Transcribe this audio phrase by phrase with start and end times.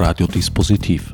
[0.00, 1.12] Radiodispositiv.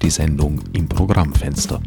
[0.00, 1.82] Die Sendung im Programmfenster.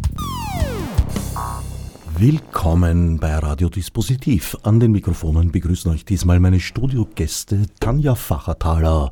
[2.17, 4.55] Willkommen bei Radiodispositiv.
[4.61, 9.11] An den Mikrofonen begrüßen euch diesmal meine Studiogäste Tanja Fachertaler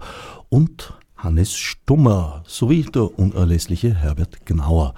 [0.50, 4.94] und Hannes Stummer sowie der unerlässliche Herbert Gnauer.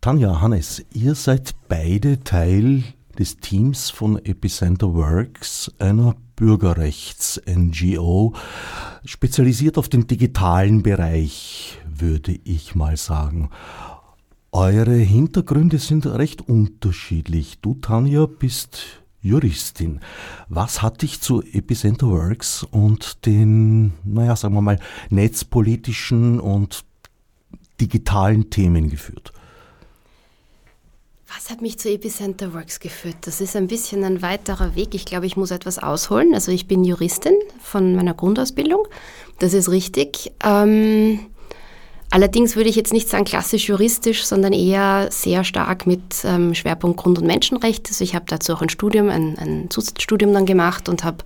[0.00, 2.82] Tanja, Hannes, ihr seid beide Teil
[3.16, 8.34] des Teams von Epicenter Works, einer Bürgerrechts-NGO,
[9.04, 13.50] spezialisiert auf den digitalen Bereich, würde ich mal sagen.
[14.52, 17.58] Eure Hintergründe sind recht unterschiedlich.
[17.60, 20.00] Du, Tanja, bist Juristin.
[20.48, 24.78] Was hat dich zu Epicenter Works und den, naja, sagen wir mal,
[25.10, 26.84] netzpolitischen und
[27.80, 29.32] digitalen Themen geführt?
[31.36, 33.16] Was hat mich zu Epicenter Works geführt?
[33.20, 34.94] Das ist ein bisschen ein weiterer Weg.
[34.94, 36.32] Ich glaube, ich muss etwas ausholen.
[36.32, 38.88] Also ich bin Juristin von meiner Grundausbildung.
[39.38, 40.32] Das ist richtig.
[40.42, 41.26] Ähm,
[42.10, 46.96] allerdings würde ich jetzt nicht sagen klassisch juristisch, sondern eher sehr stark mit ähm, Schwerpunkt
[46.96, 47.86] Grund- und Menschenrecht.
[47.88, 51.18] Also ich habe dazu auch ein Studium, ein, ein Zusatzstudium dann gemacht und habe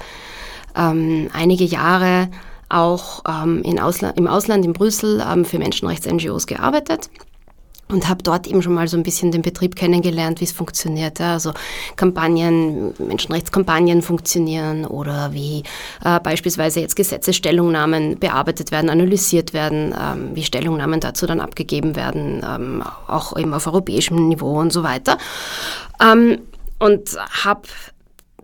[0.74, 2.28] ähm, einige Jahre
[2.68, 7.10] auch ähm, Ausla im Ausland, in Brüssel, ähm, für Menschenrechts-NGOs gearbeitet
[7.92, 11.20] und habe dort eben schon mal so ein bisschen den Betrieb kennengelernt, wie es funktioniert.
[11.20, 11.52] Also
[11.97, 15.62] Kampagnen, Menschenrechtskampagnen funktionieren oder wie
[16.05, 22.44] äh, beispielsweise jetzt Gesetzesstellungnahmen bearbeitet werden, analysiert werden, ähm, wie Stellungnahmen dazu dann abgegeben werden,
[22.47, 25.19] ähm, auch eben auf europäischem Niveau und so weiter.
[26.00, 26.38] Ähm,
[26.78, 27.62] und habe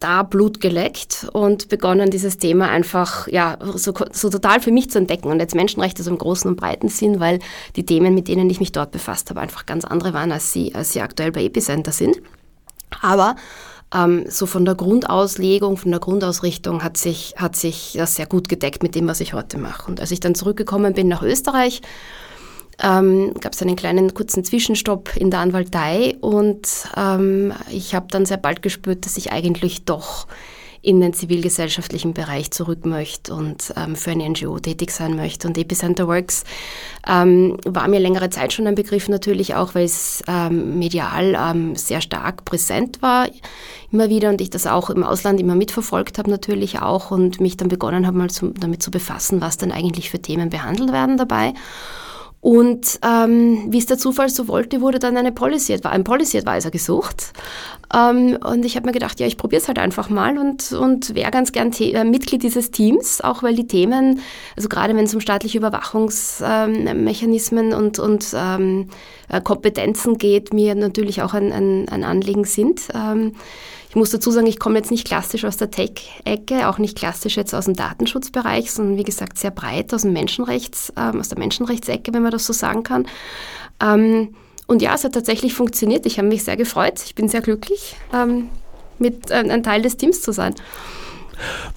[0.00, 4.98] da Blut geleckt und begonnen, dieses Thema einfach ja, so, so total für mich zu
[4.98, 5.28] entdecken.
[5.28, 7.38] Und jetzt Menschenrechte so im großen und breiten Sinn, weil
[7.76, 10.74] die Themen, mit denen ich mich dort befasst habe, einfach ganz andere waren, als sie,
[10.74, 12.20] als sie aktuell bei Epicenter sind.
[13.00, 13.36] Aber
[13.94, 18.48] ähm, so von der Grundauslegung, von der Grundausrichtung hat sich, hat sich das sehr gut
[18.48, 19.90] gedeckt mit dem, was ich heute mache.
[19.90, 21.82] Und als ich dann zurückgekommen bin nach Österreich,
[22.82, 28.26] ähm, gab es einen kleinen kurzen Zwischenstopp in der Anwaltei und ähm, ich habe dann
[28.26, 30.26] sehr bald gespürt, dass ich eigentlich doch
[30.82, 35.48] in den zivilgesellschaftlichen Bereich zurück möchte und ähm, für eine NGO tätig sein möchte.
[35.48, 36.44] Und Epicenter Works
[37.08, 41.74] ähm, war mir längere Zeit schon ein Begriff natürlich auch, weil es ähm, medial ähm,
[41.74, 43.26] sehr stark präsent war
[43.90, 47.56] immer wieder und ich das auch im Ausland immer mitverfolgt habe natürlich auch und mich
[47.56, 51.16] dann begonnen habe mal zu, damit zu befassen, was dann eigentlich für Themen behandelt werden
[51.16, 51.54] dabei.
[52.46, 56.70] Und ähm, wie es der Zufall so wollte, wurde dann eine Policy, ein Policy Advisor
[56.70, 57.32] gesucht.
[57.92, 61.16] Ähm, und ich habe mir gedacht, ja, ich probiere es halt einfach mal und, und
[61.16, 64.20] wäre ganz gern äh, Mitglied dieses Teams, auch weil die Themen,
[64.54, 68.90] also gerade wenn es um staatliche Überwachungsmechanismen ähm, und, und ähm,
[69.28, 72.82] äh, Kompetenzen geht, mir natürlich auch ein, ein, ein Anliegen sind.
[73.96, 77.38] Ich muss dazu sagen, ich komme jetzt nicht klassisch aus der Tech-Ecke, auch nicht klassisch
[77.38, 81.38] jetzt aus dem Datenschutzbereich, sondern wie gesagt sehr breit aus dem Menschenrechts, ähm, aus der
[81.38, 83.06] Menschenrechtsecke, wenn man das so sagen kann.
[83.80, 84.34] Ähm,
[84.66, 86.04] und ja, es hat tatsächlich funktioniert.
[86.04, 87.00] Ich habe mich sehr gefreut.
[87.06, 88.50] Ich bin sehr glücklich, ähm,
[88.98, 90.54] mit äh, ein Teil des Teams zu sein.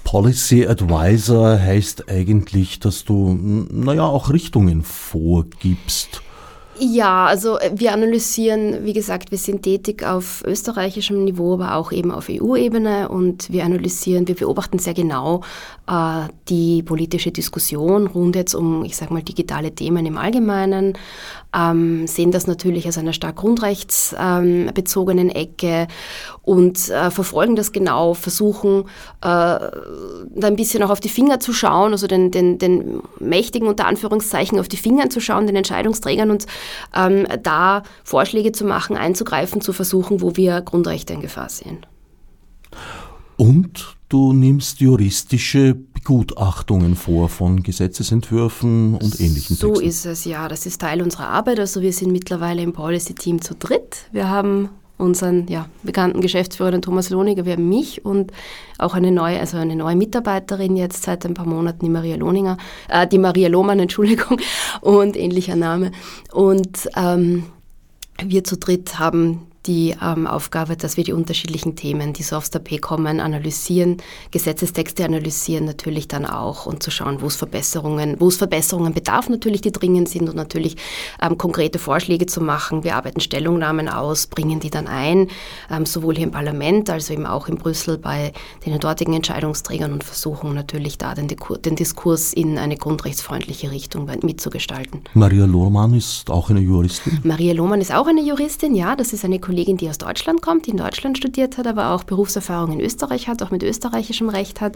[0.04, 3.34] Policy Advisor heißt eigentlich, dass du,
[3.72, 6.22] naja, auch Richtungen vorgibst.
[6.82, 11.92] Ja, also äh, wir analysieren, wie gesagt, wir sind tätig auf österreichischem Niveau, aber auch
[11.92, 15.42] eben auf EU-Ebene und wir analysieren, wir beobachten sehr genau
[15.88, 20.98] äh, die politische Diskussion rund jetzt um, ich sage mal, digitale Themen im Allgemeinen,
[21.54, 25.88] ähm, sehen das natürlich aus einer stark grundrechtsbezogenen ähm, Ecke
[26.44, 28.84] und äh, verfolgen das genau, versuchen
[29.22, 29.72] äh, da
[30.44, 34.60] ein bisschen auch auf die Finger zu schauen, also den, den, den Mächtigen unter Anführungszeichen
[34.60, 36.46] auf die Finger zu schauen, den Entscheidungsträgern und
[36.96, 41.86] ähm, da Vorschläge zu machen, einzugreifen, zu versuchen, wo wir Grundrechte in Gefahr sehen.
[43.38, 49.88] Und du nimmst juristische Begutachtungen vor von Gesetzesentwürfen und ähnlichen So Texten.
[49.88, 50.48] ist es, ja.
[50.48, 51.60] Das ist Teil unserer Arbeit.
[51.60, 54.08] Also wir sind mittlerweile im Policy-Team zu dritt.
[54.12, 54.70] Wir haben
[55.00, 58.32] unseren ja, bekannten Geschäftsführer, den Thomas Lohniger, wir haben mich und
[58.78, 62.58] auch eine neue, also eine neue Mitarbeiterin jetzt seit ein paar Monaten, die Maria Lohninger,
[62.90, 64.40] äh, die Maria Lohmann, Entschuldigung,
[64.82, 65.92] und ähnlicher Name.
[66.32, 67.46] Und ähm,
[68.22, 72.50] wir zu dritt haben die ähm, Aufgabe, dass wir die unterschiedlichen Themen, die so aufs
[72.50, 73.98] Tapet kommen, analysieren,
[74.32, 79.30] Gesetzestexte analysieren natürlich dann auch und zu schauen, wo es Verbesserungen, wo es Verbesserungen bedarf,
[79.30, 80.78] natürlich die dringend sind und natürlich
[81.22, 82.84] ähm, konkrete Vorschläge zu machen.
[82.84, 85.28] Wir arbeiten Stellungnahmen aus, bringen die dann ein,
[85.70, 88.32] ähm, sowohl hier im Parlament als eben auch in Brüssel bei
[88.66, 95.02] den dortigen Entscheidungsträgern und versuchen natürlich da den, den Diskurs in eine grundrechtsfreundliche Richtung mitzugestalten.
[95.14, 97.20] Maria Lohmann ist auch eine Juristin?
[97.24, 100.68] Maria Lohmann ist auch eine Juristin, ja, das ist eine Kollegin, die aus Deutschland kommt,
[100.68, 104.62] die in Deutschland studiert hat, aber auch Berufserfahrung in Österreich hat, auch mit österreichischem Recht
[104.62, 104.76] hat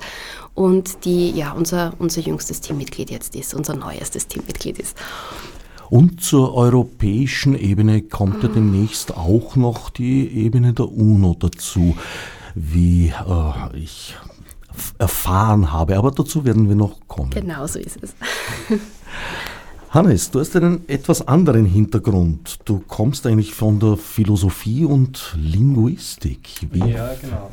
[0.56, 4.98] und die ja unser, unser jüngstes Teammitglied jetzt ist, unser neuestes Teammitglied ist.
[5.92, 11.96] Und zur europäischen Ebene kommt ja demnächst auch noch die Ebene der UNO dazu,
[12.56, 14.16] wie äh, ich
[14.98, 15.98] erfahren habe.
[16.00, 17.30] Aber dazu werden wir noch kommen.
[17.30, 18.16] Genau so ist es.
[19.94, 22.57] Hannes, du hast einen etwas anderen Hintergrund.
[22.66, 26.50] Du kommst eigentlich von der Philosophie und Linguistik.
[26.72, 27.51] Wie, ja, genau.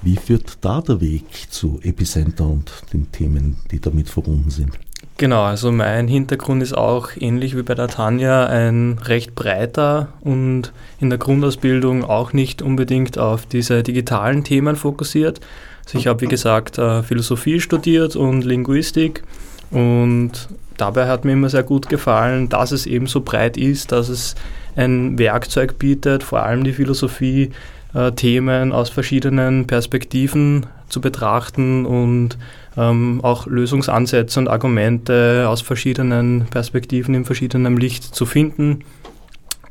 [0.00, 4.70] Wie führt da der Weg zu Epicenter und den Themen, die damit verbunden sind?
[5.16, 10.72] Genau, also mein Hintergrund ist auch ähnlich wie bei der Tanja ein recht breiter und
[11.00, 15.40] in der Grundausbildung auch nicht unbedingt auf diese digitalen Themen fokussiert.
[15.86, 19.24] Also ich habe, wie gesagt, äh, Philosophie studiert und Linguistik
[19.70, 24.08] und dabei hat mir immer sehr gut gefallen, dass es eben so breit ist, dass
[24.08, 24.34] es
[24.76, 27.50] ein Werkzeug bietet, vor allem die Philosophie,
[27.94, 32.38] äh, Themen aus verschiedenen Perspektiven zu betrachten und
[32.76, 38.84] ähm, auch Lösungsansätze und Argumente aus verschiedenen Perspektiven in verschiedenem Licht zu finden.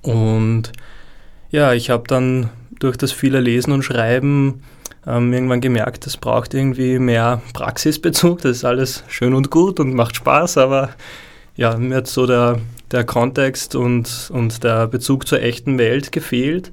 [0.01, 0.71] Und
[1.51, 2.49] ja, ich habe dann
[2.79, 4.61] durch das viele Lesen und Schreiben
[5.09, 8.41] ähm, irgendwann gemerkt, es braucht irgendwie mehr Praxisbezug.
[8.41, 10.89] Das ist alles schön und gut und macht Spaß, aber
[11.55, 12.59] ja, mir hat so der,
[12.91, 16.71] der Kontext und, und der Bezug zur echten Welt gefehlt.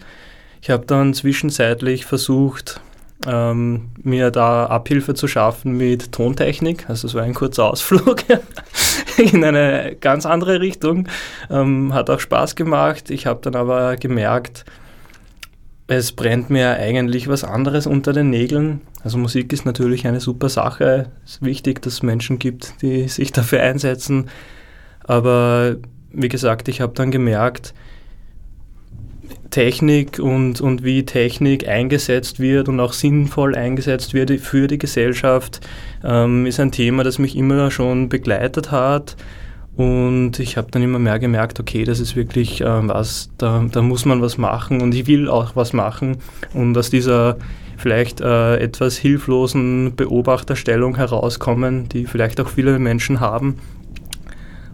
[0.60, 2.80] Ich habe dann zwischenzeitlich versucht,
[3.26, 6.88] ähm, mir da Abhilfe zu schaffen mit Tontechnik.
[6.88, 8.24] Also es war ein kurzer Ausflug
[9.16, 11.08] in eine ganz andere Richtung.
[11.50, 13.10] Ähm, hat auch Spaß gemacht.
[13.10, 14.64] Ich habe dann aber gemerkt,
[15.88, 18.80] es brennt mir eigentlich was anderes unter den Nägeln.
[19.04, 21.10] Also Musik ist natürlich eine super Sache.
[21.24, 24.28] Es ist wichtig, dass es Menschen gibt, die sich dafür einsetzen.
[25.04, 25.76] Aber
[26.10, 27.72] wie gesagt, ich habe dann gemerkt,
[29.50, 35.60] Technik und, und wie Technik eingesetzt wird und auch sinnvoll eingesetzt wird für die Gesellschaft,
[36.04, 39.16] ähm, ist ein Thema, das mich immer schon begleitet hat.
[39.76, 43.82] Und ich habe dann immer mehr gemerkt, okay, das ist wirklich äh, was, da, da
[43.82, 46.16] muss man was machen und ich will auch was machen.
[46.54, 47.36] Und aus dieser
[47.76, 53.58] vielleicht äh, etwas hilflosen Beobachterstellung herauskommen, die vielleicht auch viele Menschen haben.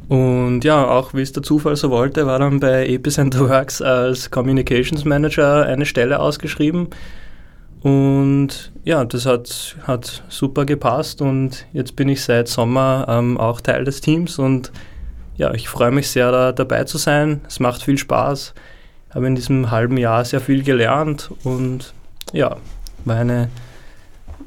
[0.08, 4.30] Und ja, auch wie es der Zufall so wollte, war dann bei Epicenter Works als
[4.30, 6.88] Communications Manager eine Stelle ausgeschrieben.
[7.82, 13.60] Und ja, das hat, hat super gepasst und jetzt bin ich seit Sommer ähm, auch
[13.60, 14.70] Teil des Teams und
[15.36, 17.40] ja, ich freue mich sehr, da dabei zu sein.
[17.46, 18.54] Es macht viel Spaß.
[19.08, 21.92] Ich Habe in diesem halben Jahr sehr viel gelernt und
[22.32, 22.56] ja,
[23.04, 23.48] war eine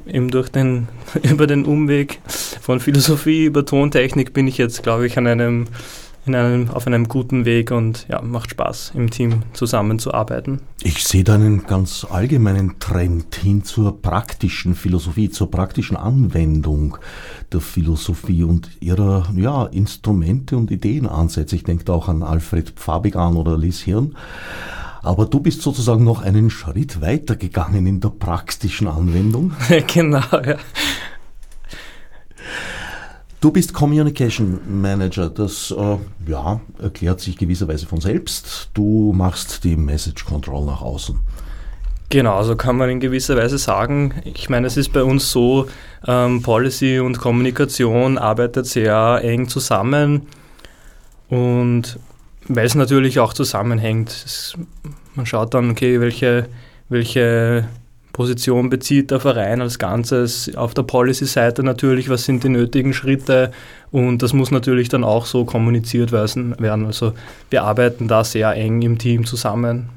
[0.07, 0.87] eben durch den,
[1.23, 5.67] über den Umweg von Philosophie über Tontechnik bin ich jetzt, glaube ich, an einem
[6.25, 10.61] in einem, auf einem guten Weg und ja, macht Spaß, im Team zusammenzuarbeiten.
[10.81, 16.97] Ich sehe da einen ganz allgemeinen Trend hin zur praktischen Philosophie, zur praktischen Anwendung
[17.51, 21.55] der Philosophie und ihrer ja, Instrumente und Ideenansätze.
[21.55, 24.15] Ich denke da auch an Alfred Pfabigan oder Liz Hirn.
[25.03, 29.53] Aber du bist sozusagen noch einen Schritt weiter gegangen in der praktischen Anwendung.
[29.87, 30.57] genau, ja.
[33.45, 35.29] Du bist Communication Manager.
[35.29, 35.97] Das äh,
[36.27, 38.71] ja, erklärt sich gewisserweise von selbst.
[38.73, 41.19] Du machst die Message Control nach außen.
[42.09, 44.15] Genau, so kann man in gewisser Weise sagen.
[44.23, 45.67] Ich meine, es ist bei uns so,
[46.07, 50.23] ähm, Policy und Kommunikation arbeitet sehr eng zusammen
[51.29, 51.99] und
[52.47, 54.09] weil es natürlich auch zusammenhängt.
[54.09, 54.55] Es,
[55.13, 56.49] man schaut dann, okay, welche,
[56.89, 57.69] welche
[58.15, 63.51] Position bezieht der Verein als Ganzes, auf der Policy-Seite natürlich, was sind die nötigen Schritte
[63.91, 66.55] und das muss natürlich dann auch so kommuniziert werden.
[66.85, 67.11] Also
[67.49, 69.89] wir arbeiten da sehr eng im Team zusammen.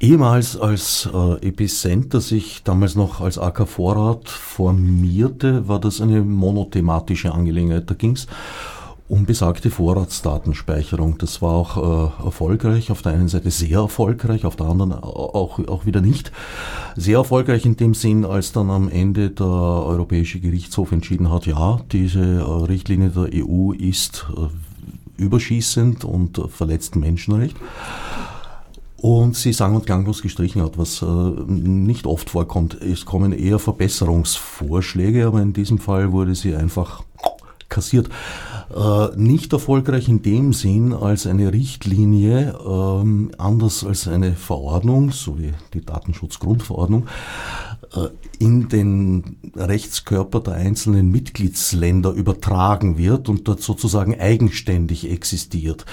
[0.00, 7.32] Ehemals als äh, Epicenter sich damals noch als AK Vorrat formierte, war das eine monothematische
[7.32, 7.88] Angelegenheit.
[7.88, 8.26] Da ging es
[9.08, 11.18] um besagte Vorratsdatenspeicherung.
[11.18, 11.76] Das war auch
[12.20, 16.32] äh, erfolgreich, auf der einen Seite sehr erfolgreich, auf der anderen auch, auch wieder nicht.
[16.96, 21.80] Sehr erfolgreich in dem Sinn, als dann am Ende der Europäische Gerichtshof entschieden hat, ja,
[21.92, 27.56] diese äh, Richtlinie der EU ist äh, überschießend und äh, verletzt Menschenrecht.
[28.96, 32.80] Und sie sang- und klanglos gestrichen hat, was äh, nicht oft vorkommt.
[32.80, 37.04] Es kommen eher Verbesserungsvorschläge, aber in diesem Fall wurde sie einfach
[37.68, 38.08] kassiert.
[38.74, 45.38] Äh, nicht erfolgreich in dem Sinn als eine Richtlinie, ähm, anders als eine Verordnung, so
[45.38, 47.06] wie die Datenschutzgrundverordnung,
[47.94, 48.08] äh,
[48.38, 55.86] in den Rechtskörper der einzelnen Mitgliedsländer übertragen wird und dort sozusagen eigenständig existiert.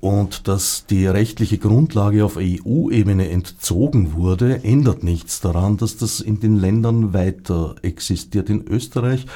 [0.00, 6.40] Und dass die rechtliche Grundlage auf EU-Ebene entzogen wurde, ändert nichts daran, dass das in
[6.40, 8.50] den Ländern weiter existiert.
[8.50, 9.26] In Österreich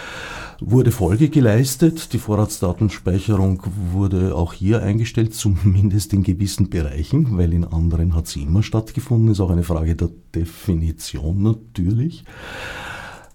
[0.61, 2.12] wurde Folge geleistet.
[2.12, 3.62] Die Vorratsdatenspeicherung
[3.93, 9.33] wurde auch hier eingestellt, zumindest in gewissen Bereichen, weil in anderen hat sie immer stattgefunden.
[9.33, 12.25] Ist auch eine Frage der Definition natürlich.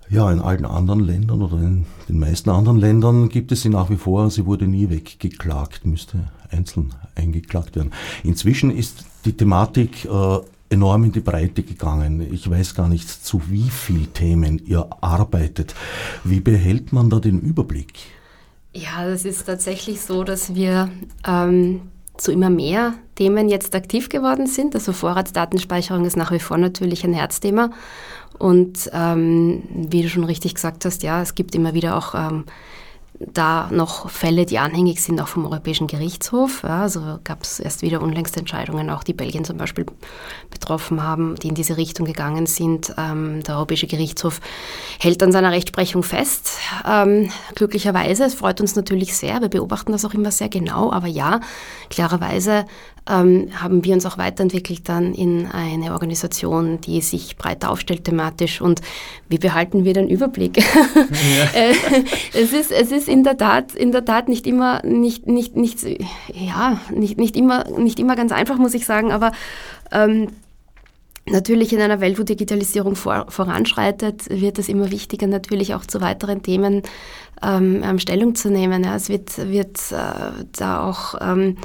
[0.08, 3.90] Ja, in allen anderen Ländern oder in den meisten anderen Ländern gibt es sie nach
[3.90, 4.30] wie vor.
[4.30, 7.92] Sie wurde nie weggeklagt, müsste einzeln eingeklagt werden.
[8.24, 12.22] Inzwischen ist die Thematik äh, enorm in die Breite gegangen.
[12.34, 15.76] Ich weiß gar nicht, zu wie vielen Themen ihr arbeitet.
[16.24, 17.94] Wie behält man da den Überblick?
[18.74, 20.90] Ja, das ist tatsächlich so, dass wir
[21.26, 21.82] ähm,
[22.18, 24.76] zu immer mehr Themen jetzt aktiv geworden sind.
[24.76, 27.70] Also Vorratsdatenspeicherung ist nach wie vor natürlich ein Herzthema.
[28.38, 32.44] Und ähm, wie du schon richtig gesagt hast, ja, es gibt immer wieder auch ähm,
[33.20, 36.64] da noch Fälle, die anhängig sind, auch vom Europäischen Gerichtshof.
[36.64, 39.86] Ja, also gab es erst wieder unlängst Entscheidungen, auch die Belgien zum Beispiel
[40.50, 42.94] betroffen haben, die in diese Richtung gegangen sind.
[42.98, 44.42] Ähm, der Europäische Gerichtshof
[45.00, 46.58] hält an seiner Rechtsprechung fest.
[46.86, 49.40] Ähm, glücklicherweise, es freut uns natürlich sehr.
[49.42, 50.92] Wir beobachten das auch immer sehr genau.
[50.92, 51.40] Aber ja,
[51.90, 52.66] klarerweise
[53.08, 58.62] ähm, haben wir uns auch weiterentwickelt dann in eine Organisation, die sich breiter aufstellt thematisch
[58.62, 58.82] und
[59.30, 60.64] wie behalten wir den Überblick?
[61.38, 61.60] Ja.
[61.60, 61.74] Äh,
[62.34, 65.84] es, ist, es ist in der Tat, in der Tat nicht immer, nicht, nicht, nicht,
[66.34, 69.32] ja, nicht, nicht, immer, nicht immer ganz einfach, muss ich sagen, aber
[69.92, 70.28] ähm,
[71.28, 76.00] Natürlich in einer Welt, wo Digitalisierung vor, voranschreitet, wird es immer wichtiger, natürlich auch zu
[76.00, 76.84] weiteren Themen
[77.42, 78.84] ähm, ähm Stellung zu nehmen.
[78.84, 81.58] Ja, es wird, wird äh, da auch ähm,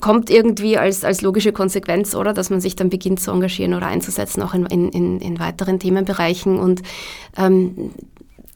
[0.00, 2.32] kommt irgendwie als, als logische Konsequenz, oder?
[2.32, 6.58] Dass man sich dann beginnt zu engagieren oder einzusetzen, auch in, in, in weiteren Themenbereichen.
[6.58, 6.82] Und
[7.36, 7.90] ähm,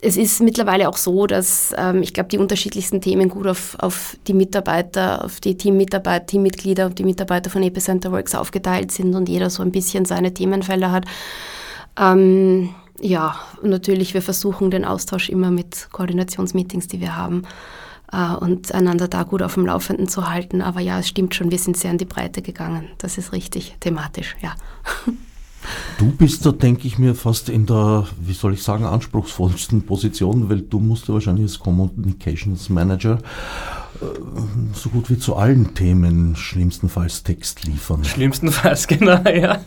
[0.01, 4.17] es ist mittlerweile auch so, dass ähm, ich glaube, die unterschiedlichsten Themen gut auf, auf
[4.27, 9.49] die Mitarbeiter, auf die Teammitarbeiter, Teammitglieder, die Mitarbeiter von Epicenter Works aufgeteilt sind und jeder
[9.49, 11.07] so ein bisschen seine Themenfelder hat.
[11.99, 17.43] Ähm, ja, natürlich, wir versuchen den Austausch immer mit Koordinationsmeetings, die wir haben,
[18.13, 20.61] äh, und einander da gut auf dem Laufenden zu halten.
[20.61, 22.89] Aber ja, es stimmt schon, wir sind sehr in die Breite gegangen.
[22.99, 24.55] Das ist richtig, thematisch, ja.
[25.99, 30.49] Du bist da, denke ich mir, fast in der, wie soll ich sagen, anspruchsvollsten Position,
[30.51, 33.19] weil du musst ja wahrscheinlich als Communications Manager
[34.01, 34.05] äh,
[34.75, 38.05] so gut wie zu allen Themen schlimmstenfalls Text liefern.
[38.05, 39.61] Schlimmstenfalls, genau, ja.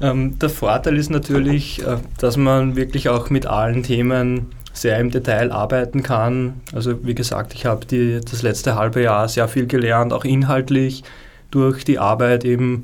[0.00, 5.10] Ähm, der Vorteil ist natürlich, äh, dass man wirklich auch mit allen Themen sehr im
[5.10, 6.60] Detail arbeiten kann.
[6.74, 11.02] Also wie gesagt, ich habe das letzte halbe Jahr sehr viel gelernt, auch inhaltlich
[11.50, 12.82] durch die Arbeit eben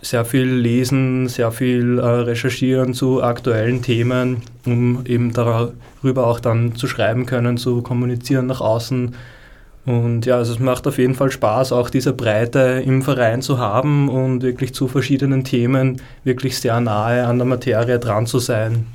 [0.00, 6.74] sehr viel lesen, sehr viel äh, recherchieren zu aktuellen Themen, um eben darüber auch dann
[6.74, 9.14] zu schreiben können, zu kommunizieren nach außen.
[9.86, 13.58] Und ja, also es macht auf jeden Fall Spaß, auch diese Breite im Verein zu
[13.58, 18.86] haben und wirklich zu verschiedenen Themen wirklich sehr nahe an der Materie dran zu sein.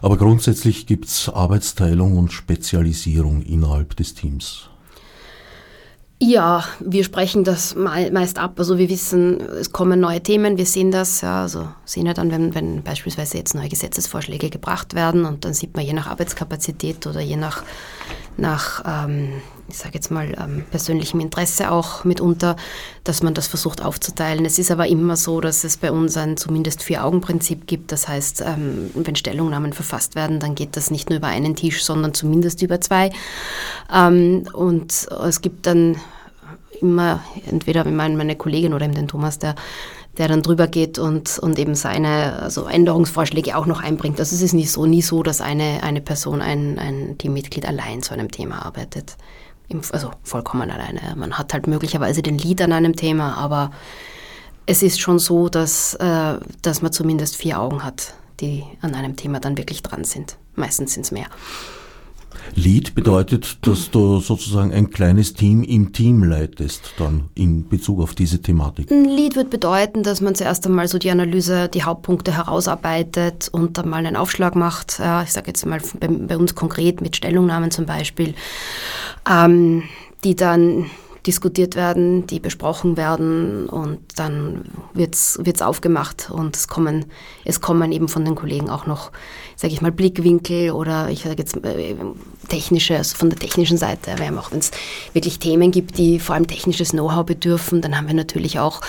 [0.00, 4.70] Aber grundsätzlich gibt es Arbeitsteilung und Spezialisierung innerhalb des Teams.
[6.24, 8.54] Ja, wir sprechen das meist ab.
[8.56, 11.20] Also wir wissen, es kommen neue Themen, wir sehen das.
[11.20, 15.52] Ja, also sehen ja dann, wenn, wenn beispielsweise jetzt neue Gesetzesvorschläge gebracht werden und dann
[15.52, 17.64] sieht man je nach Arbeitskapazität oder je nach,
[18.36, 22.56] nach ähm, ich sage jetzt mal, ähm, persönlichem Interesse auch mitunter,
[23.04, 24.44] dass man das versucht aufzuteilen.
[24.44, 27.90] Es ist aber immer so, dass es bei uns ein zumindest Vier-Augen-Prinzip gibt.
[27.90, 31.84] Das heißt, ähm, wenn Stellungnahmen verfasst werden, dann geht das nicht nur über einen Tisch,
[31.84, 33.10] sondern zumindest über zwei.
[33.92, 35.96] Ähm, und es gibt dann
[36.80, 39.54] immer, entweder meine Kollegin oder eben den Thomas, der
[40.18, 44.20] der dann drüber geht und, und eben seine also Änderungsvorschläge auch noch einbringt.
[44.20, 48.02] Also es ist nicht so, nie so, dass eine, eine Person, ein, ein Teammitglied allein
[48.02, 49.16] zu einem Thema arbeitet
[49.92, 51.14] also vollkommen alleine.
[51.16, 53.70] Man hat halt möglicherweise den Lied an einem Thema, aber
[54.66, 59.16] es ist schon so, dass, äh, dass man zumindest vier Augen hat, die an einem
[59.16, 60.36] Thema dann wirklich dran sind.
[60.54, 61.26] Meistens sind es mehr.
[62.54, 68.14] Lead bedeutet, dass du sozusagen ein kleines Team im Team leitest, dann in Bezug auf
[68.14, 68.90] diese Thematik.
[68.90, 73.78] Ein Lead wird bedeuten, dass man zuerst einmal so die Analyse, die Hauptpunkte herausarbeitet und
[73.78, 75.00] dann mal einen Aufschlag macht.
[75.24, 78.34] Ich sage jetzt mal bei, bei, uns konkret mit Stellungnahmen zum Beispiel,
[79.28, 79.84] ähm,
[80.24, 80.86] die dann
[81.26, 87.06] diskutiert werden, die besprochen werden und dann wird es aufgemacht und es kommen,
[87.44, 89.12] es kommen eben von den Kollegen auch noch,
[89.62, 91.94] sage ich mal, Blickwinkel oder ich sage jetzt äh,
[92.48, 94.18] technische, also von der technischen Seite.
[94.18, 94.72] Wir haben auch, wenn es
[95.12, 98.80] wirklich Themen gibt, die vor allem technisches Know-how bedürfen, dann haben wir natürlich auch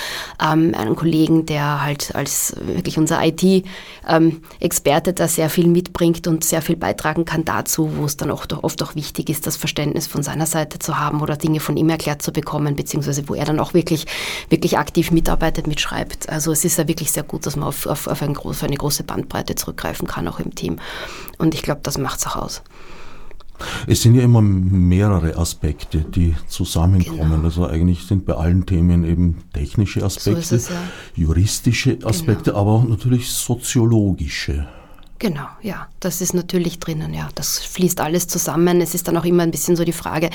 [0.41, 6.43] ähm, einen Kollegen, der halt als wirklich unser IT-Experte ähm, da sehr viel mitbringt und
[6.43, 10.07] sehr viel beitragen kann dazu, wo es dann auch oft auch wichtig ist, das Verständnis
[10.07, 13.45] von seiner Seite zu haben oder Dinge von ihm erklärt zu bekommen, beziehungsweise wo er
[13.45, 14.07] dann auch wirklich,
[14.49, 16.29] wirklich aktiv mitarbeitet, mitschreibt.
[16.29, 18.75] Also es ist ja wirklich sehr gut, dass man auf, auf, auf, ein, auf eine
[18.75, 20.62] große Bandbreite zurückgreifen kann, auch im Team.
[21.37, 22.61] Und ich glaube, das macht es auch aus.
[23.87, 27.31] Es sind ja immer mehrere Aspekte, die zusammenkommen.
[27.31, 27.43] Genau.
[27.43, 30.75] Also eigentlich sind bei allen Themen eben technische Aspekte, so es, ja.
[31.15, 32.61] juristische Aspekte, genau.
[32.61, 34.67] aber auch natürlich soziologische.
[35.23, 37.29] Genau, ja, das ist natürlich drinnen, ja.
[37.35, 38.81] Das fließt alles zusammen.
[38.81, 40.29] Es ist dann auch immer ein bisschen so die Frage,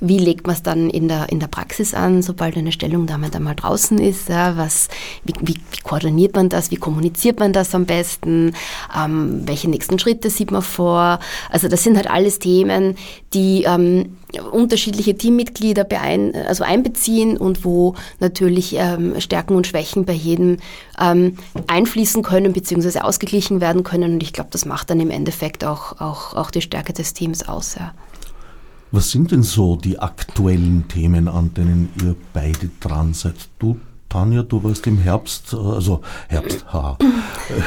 [0.00, 3.42] wie legt man es dann in der, in der Praxis an, sobald eine Stellungnahme dann
[3.42, 4.28] mal draußen ist?
[4.28, 4.88] Ja, was,
[5.24, 6.70] wie, wie, wie koordiniert man das?
[6.70, 8.52] Wie kommuniziert man das am besten?
[8.94, 11.20] Ähm, welche nächsten Schritte sieht man vor?
[11.48, 12.96] Also das sind halt alles Themen,
[13.32, 14.18] die ähm,
[14.52, 20.58] unterschiedliche Teammitglieder beein, also einbeziehen und wo natürlich ähm, Stärken und Schwächen bei jedem
[21.00, 23.00] ähm, einfließen können bzw.
[23.00, 24.14] ausgeglichen werden können.
[24.14, 27.48] Und ich glaube, das macht dann im Endeffekt auch, auch, auch die Stärke des Teams
[27.48, 27.76] aus.
[27.76, 27.94] Ja.
[28.90, 33.34] Was sind denn so die aktuellen Themen, an denen ihr beide dran seid?
[33.58, 36.96] Du Tanja, du warst im Herbst, also Herbst, ha,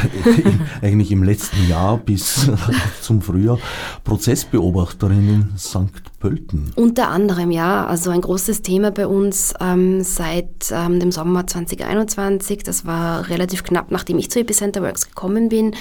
[0.82, 2.50] eigentlich im letzten Jahr bis
[3.01, 3.60] zum Frühjahr
[4.03, 6.11] Prozessbeobachterin in St.
[6.21, 6.71] Pölten.
[6.75, 7.85] Unter anderem, ja.
[7.85, 13.63] Also ein großes Thema bei uns ähm, seit ähm, dem Sommer 2021, das war relativ
[13.63, 15.75] knapp, nachdem ich zu Epicenter Works gekommen bin,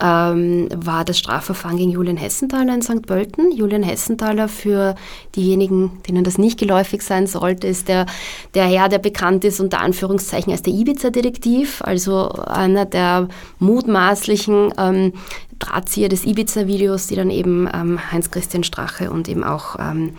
[0.00, 3.06] ähm, war das Strafverfahren gegen Julian Hessenthaler in St.
[3.06, 3.52] Pölten.
[3.52, 4.94] Julian Hessenthaler, für
[5.36, 8.06] diejenigen, denen das nicht geläufig sein sollte, ist der,
[8.54, 15.12] der Herr, der bekannt ist unter Anführungszeichen als der Ibiza-Detektiv, also einer der mutmaßlichen ähm,
[15.58, 20.14] Drahtzieher des Ibiza-Videos, die dann eben ähm, Heinz-Christian Strache und eben auch ähm,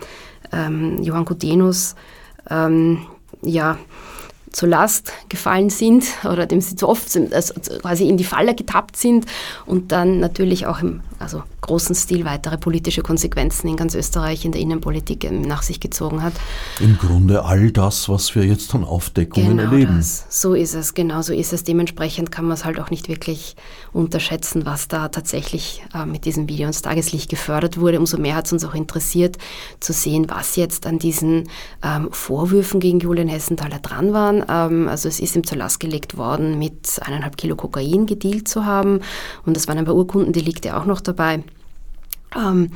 [0.52, 1.94] ähm Johann Kudenus
[2.50, 3.06] ähm,
[3.42, 3.78] ja,
[4.52, 8.54] zur Last gefallen sind oder dem sie zu oft sind, also quasi in die Falle
[8.54, 9.26] getappt sind
[9.66, 14.52] und dann natürlich auch im also großen Stil weitere politische Konsequenzen in ganz Österreich in
[14.52, 16.32] der Innenpolitik ähm, nach sich gezogen hat.
[16.80, 19.96] Im Grunde all das, was wir jetzt an Aufdeckungen genau erleben.
[19.96, 20.26] Das.
[20.28, 21.64] So ist es, genau so ist es.
[21.64, 23.56] Dementsprechend kann man es halt auch nicht wirklich
[23.92, 27.98] unterschätzen, was da tatsächlich äh, mit diesem Video ins Tageslicht gefördert wurde.
[27.98, 29.36] Umso mehr hat es uns auch interessiert
[29.80, 31.48] zu sehen, was jetzt an diesen
[31.82, 34.44] ähm, Vorwürfen gegen Julian Hessenthaler dran waren.
[34.48, 38.64] Ähm, also es ist ihm zur Last gelegt worden, mit eineinhalb Kilo Kokain gedealt zu
[38.64, 39.00] haben
[39.44, 41.42] und es waren ein paar Urkundendelikte auch noch dabei.
[42.34, 42.70] Ähm,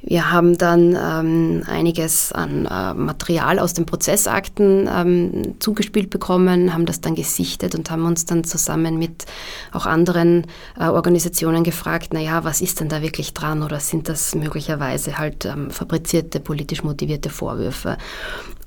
[0.00, 6.86] wir haben dann ähm, einiges an äh, Material aus den Prozessakten ähm, zugespielt bekommen, haben
[6.86, 9.26] das dann gesichtet und haben uns dann zusammen mit
[9.72, 10.46] auch anderen
[10.78, 15.44] äh, Organisationen gefragt, naja, was ist denn da wirklich dran oder sind das möglicherweise halt
[15.44, 17.98] ähm, fabrizierte, politisch motivierte Vorwürfe?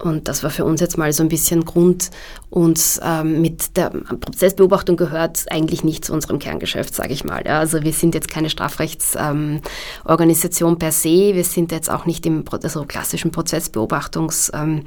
[0.01, 2.09] Und das war für uns jetzt mal so ein bisschen Grund,
[2.49, 7.43] uns ähm, mit der Prozessbeobachtung gehört eigentlich nicht zu unserem Kerngeschäft, sage ich mal.
[7.45, 12.25] Ja, also wir sind jetzt keine Strafrechtsorganisation ähm, per se, wir sind jetzt auch nicht
[12.25, 14.85] im also klassischen Prozessbeobachtungsalltag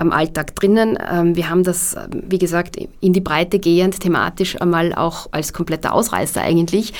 [0.00, 0.98] ähm, drinnen.
[1.08, 5.92] Ähm, wir haben das, wie gesagt, in die Breite gehend thematisch einmal auch als kompletter
[5.92, 6.94] Ausreißer eigentlich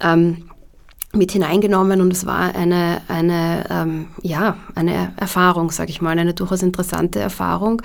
[0.00, 0.44] ähm,
[1.12, 6.34] mit hineingenommen und es war eine, eine, ähm, ja, eine Erfahrung, sage ich mal, eine
[6.34, 7.80] durchaus interessante Erfahrung.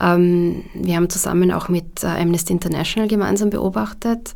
[0.00, 4.32] Ähm, wir haben zusammen auch mit äh, Amnesty International gemeinsam beobachtet.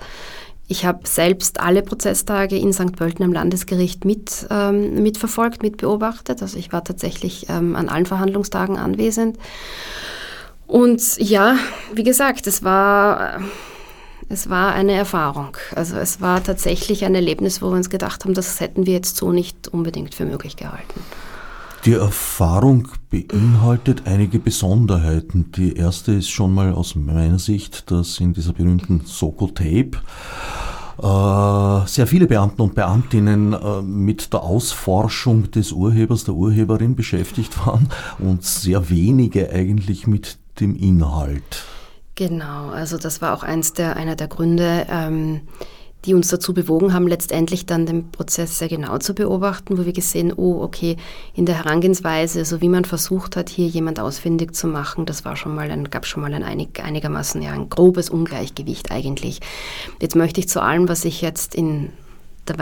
[0.68, 2.94] Ich habe selbst alle Prozesstage in St.
[2.94, 6.42] Pölten am Landesgericht mit, ähm, mitverfolgt, mitbeobachtet.
[6.42, 9.36] Also ich war tatsächlich ähm, an allen Verhandlungstagen anwesend.
[10.66, 11.56] Und ja,
[11.94, 13.40] wie gesagt, es war...
[14.32, 15.56] Es war eine Erfahrung.
[15.74, 19.16] Also es war tatsächlich ein Erlebnis, wo wir uns gedacht haben, das hätten wir jetzt
[19.16, 21.00] so nicht unbedingt für möglich gehalten.
[21.84, 25.50] Die Erfahrung beinhaltet einige Besonderheiten.
[25.56, 29.98] Die erste ist schon mal aus meiner Sicht, dass in dieser berühmten Soko-Tape
[31.02, 37.66] äh, sehr viele Beamten und Beamtinnen äh, mit der Ausforschung des Urhebers, der Urheberin beschäftigt
[37.66, 37.88] waren
[38.20, 41.64] und sehr wenige eigentlich mit dem Inhalt.
[42.20, 45.40] Genau, also das war auch eins der, einer der Gründe, ähm,
[46.04, 49.94] die uns dazu bewogen haben, letztendlich dann den Prozess sehr genau zu beobachten, wo wir
[49.94, 50.98] gesehen, oh, okay,
[51.34, 55.34] in der Herangehensweise, so wie man versucht hat, hier jemand ausfindig zu machen, das war
[55.34, 59.40] schon mal ein, gab schon mal ein einig, einigermaßen ja, ein grobes Ungleichgewicht eigentlich.
[59.98, 61.90] Jetzt möchte ich zu allem, was ich jetzt in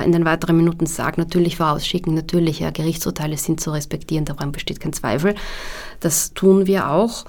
[0.04, 4.80] in den weiteren Minuten sagt, natürlich vorausschicken, natürlich, ja, Gerichtsurteile sind zu respektieren, daran besteht
[4.80, 5.34] kein Zweifel.
[6.00, 7.24] Das tun wir auch.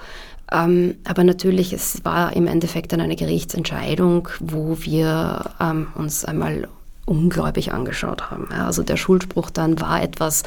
[0.51, 6.67] Ähm, aber natürlich, es war im Endeffekt dann eine Gerichtsentscheidung, wo wir ähm, uns einmal
[7.05, 8.47] ungläubig angeschaut haben.
[8.51, 10.43] Ja, also der Schuldspruch dann war etwas,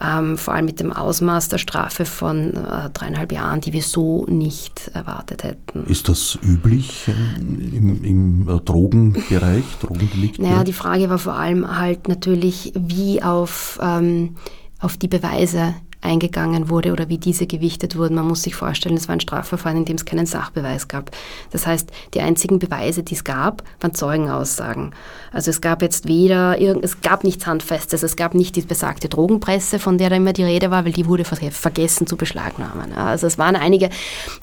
[0.00, 4.24] ähm, vor allem mit dem Ausmaß der Strafe von äh, dreieinhalb Jahren, die wir so
[4.26, 5.84] nicht erwartet hätten.
[5.86, 7.08] Ist das üblich
[7.38, 10.40] im, im äh, Drogenbereich, Drogendelikt?
[10.40, 14.36] Naja, die Frage war vor allem halt natürlich, wie auf, ähm,
[14.80, 18.14] auf die Beweise eingegangen wurde oder wie diese gewichtet wurden.
[18.14, 21.10] Man muss sich vorstellen, es war ein Strafverfahren, in dem es keinen Sachbeweis gab.
[21.50, 24.94] Das heißt, die einzigen Beweise, die es gab, waren Zeugenaussagen.
[25.32, 29.78] Also es gab jetzt weder, es gab nichts Handfestes, es gab nicht die besagte Drogenpresse,
[29.78, 32.92] von der da immer die Rede war, weil die wurde vergessen zu beschlagnahmen.
[32.92, 33.88] Also es waren einige,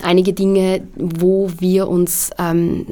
[0.02, 2.86] einige Dinge, wo wir uns ähm,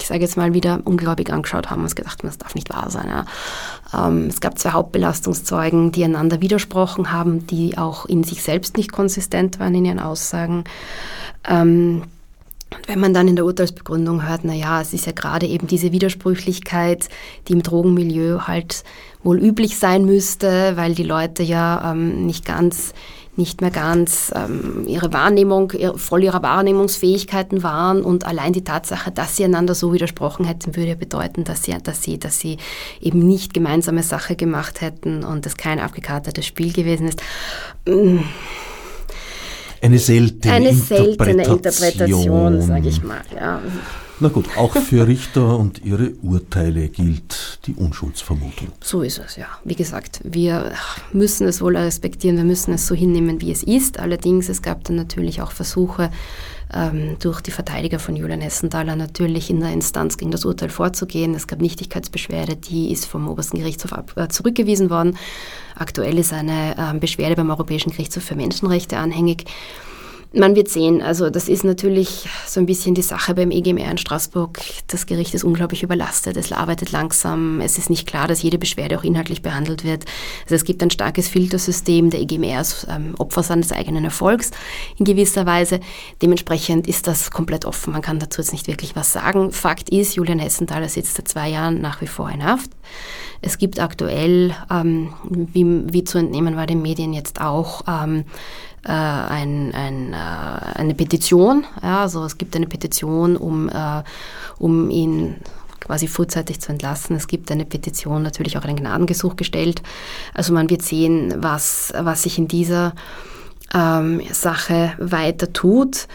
[0.00, 2.90] ich sage jetzt mal wieder, ungläubig angeschaut haben und uns gedacht, das darf nicht wahr
[2.90, 3.08] sein.
[3.08, 4.06] Ja.
[4.06, 8.92] Ähm, es gab zwei Hauptbelastungszeugen, die einander widersprochen haben, die auch in sich selbst nicht
[8.92, 10.64] konsistent waren in ihren Aussagen.
[11.48, 12.02] Ähm,
[12.76, 15.92] und wenn man dann in der Urteilsbegründung hört, naja, es ist ja gerade eben diese
[15.92, 17.08] Widersprüchlichkeit,
[17.46, 18.82] die im Drogenmilieu halt
[19.22, 22.92] wohl üblich sein müsste, weil die Leute ja ähm, nicht ganz
[23.36, 29.36] nicht mehr ganz ähm, ihre Wahrnehmung, voll ihrer Wahrnehmungsfähigkeiten waren und allein die Tatsache, dass
[29.36, 32.58] sie einander so widersprochen hätten, würde bedeuten, dass sie, dass sie, dass sie
[33.00, 37.22] eben nicht gemeinsame Sache gemacht hätten und es kein abgekartetes Spiel gewesen ist.
[39.82, 43.20] Eine seltene Eine Interpretation, seltene Interpretation sage ich mal.
[43.34, 43.60] Ja.
[44.20, 48.68] Na gut, auch für Richter und ihre Urteile gilt die Unschuldsvermutung.
[48.82, 49.46] So ist es, ja.
[49.64, 50.72] Wie gesagt, wir
[51.12, 53.98] müssen es wohl respektieren, wir müssen es so hinnehmen, wie es ist.
[53.98, 56.10] Allerdings, es gab dann natürlich auch Versuche,
[56.72, 61.34] ähm, durch die Verteidiger von Julian Hessenthaler natürlich in der Instanz gegen das Urteil vorzugehen.
[61.34, 65.16] Es gab Nichtigkeitsbeschwerde, die ist vom obersten Gerichtshof äh, zurückgewiesen worden.
[65.76, 69.44] Aktuell ist eine äh, Beschwerde beim Europäischen Gerichtshof für Menschenrechte anhängig.
[70.36, 71.00] Man wird sehen.
[71.00, 74.60] Also das ist natürlich so ein bisschen die Sache beim EGMR in Straßburg.
[74.88, 76.36] Das Gericht ist unglaublich überlastet.
[76.36, 77.60] Es arbeitet langsam.
[77.60, 80.04] Es ist nicht klar, dass jede Beschwerde auch inhaltlich behandelt wird.
[80.42, 82.10] Also es gibt ein starkes Filtersystem.
[82.10, 84.50] Der EGMR ist ähm, Opfer seines eigenen Erfolgs
[84.98, 85.78] in gewisser Weise.
[86.20, 87.92] Dementsprechend ist das komplett offen.
[87.92, 89.52] Man kann dazu jetzt nicht wirklich was sagen.
[89.52, 92.70] Fakt ist, Julian Hessenthaler sitzt seit zwei Jahren nach wie vor in Haft.
[93.46, 98.24] Es gibt aktuell, ähm, wie, wie, zu entnehmen war den Medien jetzt auch, ähm,
[98.84, 100.16] äh, ein, ein, äh,
[100.76, 101.64] eine Petition.
[101.82, 104.02] Ja, also es gibt eine Petition, um, äh,
[104.58, 105.36] um ihn
[105.78, 107.16] quasi vorzeitig zu entlassen.
[107.16, 109.82] Es gibt eine Petition, natürlich auch ein Gnadengesuch gestellt.
[110.32, 112.94] Also man wird sehen, was, was sich in dieser
[113.74, 116.08] ähm, Sache weiter tut.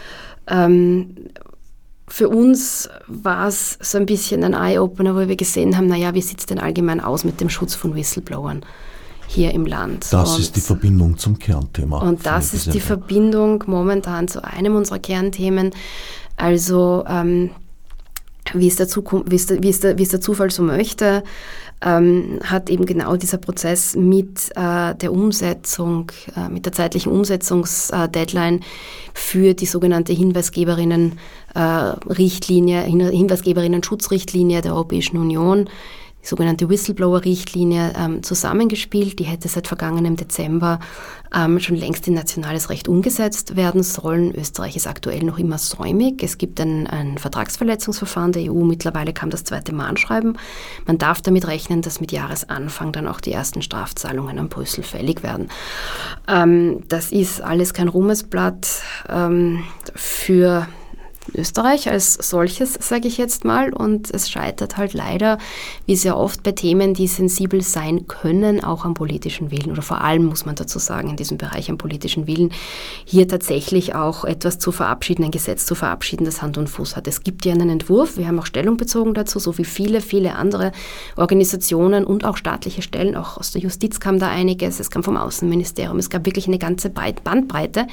[0.48, 1.14] Ähm,
[2.10, 6.20] für uns war es so ein bisschen ein Eye-Opener, wo wir gesehen haben, naja, wie
[6.20, 8.64] sieht es denn allgemein aus mit dem Schutz von Whistleblowern?
[9.32, 10.12] hier im Land.
[10.12, 11.98] Das und, ist die Verbindung zum Kernthema.
[11.98, 15.70] Und das ist die Verbindung momentan zu einem unserer Kernthemen.
[16.36, 17.50] Also ähm,
[18.54, 20.64] wie, es der Zukunft, wie, es der, wie, es der, wie es der Zufall so
[20.64, 21.22] möchte,
[21.82, 28.58] ähm, hat eben genau dieser Prozess mit äh, der Umsetzung, äh, mit der zeitlichen Umsetzungsdeadline
[28.58, 28.64] äh,
[29.14, 30.12] für die sogenannte
[31.54, 35.68] Hinweisgeberinnen-Richtlinie, Hinweisgeberinnen-Schutzrichtlinie der Europäischen Union
[36.22, 39.18] die sogenannte Whistleblower-Richtlinie ähm, zusammengespielt.
[39.18, 40.80] Die hätte seit vergangenem Dezember
[41.34, 44.34] ähm, schon längst in nationales Recht umgesetzt werden sollen.
[44.34, 46.22] Österreich ist aktuell noch immer säumig.
[46.22, 48.64] Es gibt ein, ein Vertragsverletzungsverfahren der EU.
[48.64, 50.36] Mittlerweile kam das zweite Mahnschreiben.
[50.86, 55.22] Man darf damit rechnen, dass mit Jahresanfang dann auch die ersten Strafzahlungen an Brüssel fällig
[55.22, 55.48] werden.
[56.28, 60.66] Ähm, das ist alles kein Ruhmesblatt ähm, für
[61.40, 63.72] Österreich als solches, sage ich jetzt mal.
[63.72, 65.38] Und es scheitert halt leider,
[65.86, 69.72] wie sehr oft bei Themen, die sensibel sein können, auch am politischen Willen.
[69.72, 72.52] Oder vor allem muss man dazu sagen, in diesem Bereich am politischen Willen,
[73.04, 77.08] hier tatsächlich auch etwas zu verabschieden, ein Gesetz zu verabschieden, das Hand und Fuß hat.
[77.08, 80.34] Es gibt ja einen Entwurf, wir haben auch Stellung bezogen dazu, so wie viele, viele
[80.34, 80.72] andere
[81.16, 83.16] Organisationen und auch staatliche Stellen.
[83.16, 86.58] Auch aus der Justiz kam da einiges, es kam vom Außenministerium, es gab wirklich eine
[86.58, 87.86] ganze Bandbreite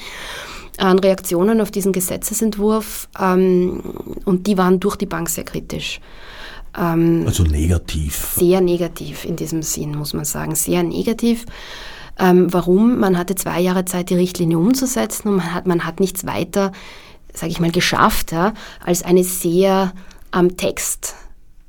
[0.78, 3.82] an Reaktionen auf diesen Gesetzesentwurf ähm,
[4.26, 6.00] und die waren durch die Bank sehr kritisch.
[6.78, 8.34] Ähm, also negativ.
[8.38, 11.46] Sehr negativ in diesem Sinn, muss man sagen, sehr negativ.
[12.20, 13.00] Ähm, warum?
[13.00, 16.72] Man hatte zwei Jahre Zeit, die Richtlinie umzusetzen und man hat, man hat nichts weiter,
[17.34, 19.94] sage ich mal, geschafft, ja, als eine sehr
[20.32, 21.16] am Text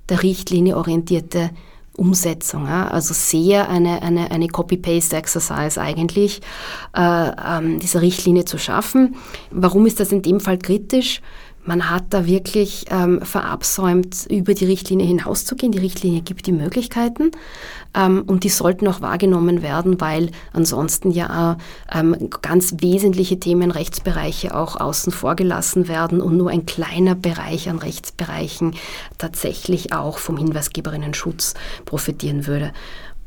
[0.09, 1.51] der Richtlinie orientierte
[1.99, 2.67] Umsetzung.
[2.67, 2.89] Ja?
[2.89, 6.41] Also sehr eine, eine, eine Copy-Paste-Exercise eigentlich,
[6.97, 9.17] äh, ähm, diese Richtlinie zu schaffen.
[9.51, 11.21] Warum ist das in dem Fall kritisch?
[11.69, 15.71] Man hat da wirklich ähm, verabsäumt, über die Richtlinie hinauszugehen.
[15.71, 17.31] Die Richtlinie gibt die Möglichkeiten
[17.95, 21.59] ähm, und die sollten auch wahrgenommen werden, weil ansonsten ja
[21.93, 27.69] ähm, ganz wesentliche Themen, Rechtsbereiche auch außen vor gelassen werden und nur ein kleiner Bereich
[27.69, 28.75] an Rechtsbereichen
[29.19, 31.53] tatsächlich auch vom Hinweisgeberinnenschutz
[31.85, 32.73] profitieren würde.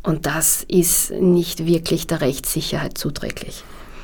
[0.01, 3.63] Und das ist nicht wirklich der Rechtssicherheit zuträglich.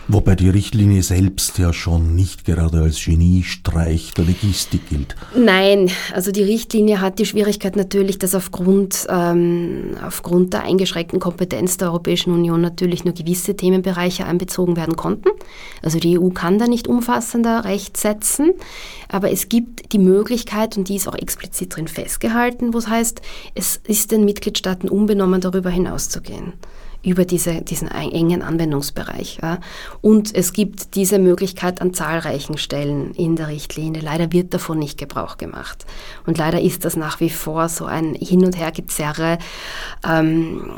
[0.10, 5.18] Wobei die Richtlinie selbst ja schon nicht gerade als Geniestreich der Logistik gilt.
[5.36, 11.76] Nein, also die Richtlinie hat die Schwierigkeit natürlich, dass aufgrund, ähm, aufgrund der eingeschränkten Kompetenz
[11.76, 15.30] der Europäischen Union natürlich nur gewisse Themenbereiche einbezogen werden konnten.
[15.82, 18.54] Also die EU kann da nicht umfassender Recht setzen,
[19.10, 23.22] aber es gibt die Möglichkeit, und die ist auch explizit drin festgehalten, wo es heißt,
[23.56, 26.54] es ist den Mitgliedstaaten unbenommen darüber hinauszugehen
[27.04, 29.40] über diese, diesen engen Anwendungsbereich.
[29.42, 29.60] Ja.
[30.02, 34.02] Und es gibt diese Möglichkeit an zahlreichen Stellen in der Richtlinie.
[34.02, 35.86] Leider wird davon nicht Gebrauch gemacht.
[36.26, 39.38] Und leider ist das nach wie vor so ein Hin- und Hergezerre.
[40.08, 40.72] Ähm,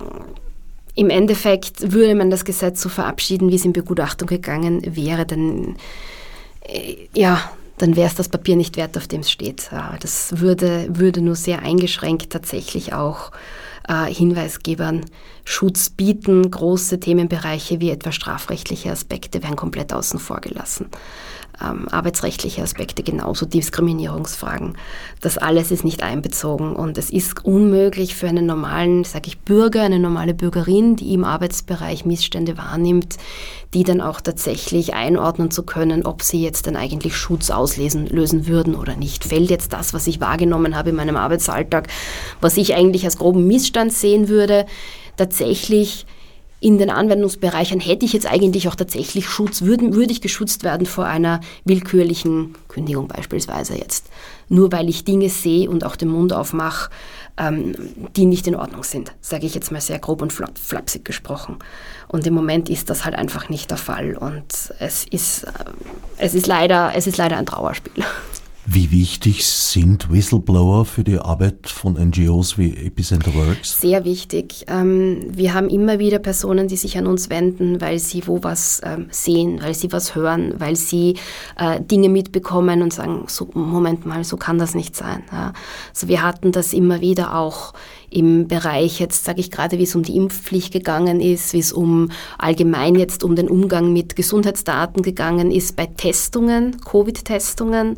[0.96, 5.78] Im Endeffekt würde man das Gesetz so verabschieden, wie es in Begutachtung gegangen wäre, dann,
[6.62, 7.42] äh, ja,
[7.78, 9.70] dann wäre es das Papier nicht wert, auf dem es steht.
[10.02, 13.32] Das würde, würde nur sehr eingeschränkt tatsächlich auch
[13.88, 15.06] äh, Hinweisgebern
[15.46, 16.50] Schutz bieten.
[16.50, 20.90] Große Themenbereiche wie etwa strafrechtliche Aspekte werden komplett außen vor gelassen
[21.62, 24.78] ähm, arbeitsrechtliche Aspekte genauso, Diskriminierungsfragen.
[25.22, 29.84] Das alles ist nicht einbezogen und es ist unmöglich für einen normalen, sage ich, Bürger,
[29.84, 33.18] eine normale Bürgerin, die im Arbeitsbereich Missstände wahrnimmt,
[33.74, 38.48] die dann auch tatsächlich einordnen zu können, ob sie jetzt dann eigentlich Schutz auslesen lösen
[38.48, 39.24] würden oder nicht.
[39.24, 41.88] Fällt jetzt das, was ich wahrgenommen habe in meinem Arbeitsalltag,
[42.42, 44.66] was ich eigentlich als groben Missstand sehen würde,
[45.18, 46.06] tatsächlich
[46.62, 50.86] in den Anwendungsbereichen hätte ich jetzt eigentlich auch tatsächlich Schutz, würde, würde ich geschützt werden
[50.86, 54.08] vor einer willkürlichen Kündigung beispielsweise jetzt.
[54.50, 56.90] Nur weil ich Dinge sehe und auch den Mund aufmache,
[57.38, 57.76] ähm,
[58.16, 61.58] die nicht in Ordnung sind, sage ich jetzt mal sehr grob und flapsig gesprochen.
[62.08, 65.50] Und im Moment ist das halt einfach nicht der Fall und es ist, äh,
[66.18, 68.04] es ist, leider, es ist leider ein Trauerspiel.
[68.72, 73.82] Wie wichtig sind Whistleblower für die Arbeit von NGOs wie Epicenter Works?
[73.82, 74.66] Sehr wichtig.
[74.68, 78.80] Ähm, wir haben immer wieder Personen, die sich an uns wenden, weil sie wo was
[78.84, 81.16] ähm, sehen, weil sie was hören, weil sie
[81.58, 85.24] äh, Dinge mitbekommen und sagen, so, Moment mal, so kann das nicht sein.
[85.32, 87.74] Also wir hatten das immer wieder auch
[88.12, 91.72] im Bereich jetzt, sage ich gerade, wie es um die Impfpflicht gegangen ist, wie es
[91.72, 97.98] um allgemein jetzt um den Umgang mit Gesundheitsdaten gegangen ist bei Testungen, Covid-Testungen,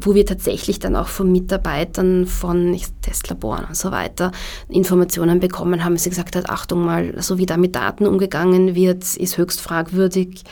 [0.00, 4.32] wo wir tatsächlich dann auch von Mitarbeitern von Testlaboren und so weiter
[4.68, 9.16] Informationen bekommen haben, sie gesagt hat, Achtung mal, so wie da mit Daten umgegangen wird,
[9.16, 10.44] ist höchst fragwürdig.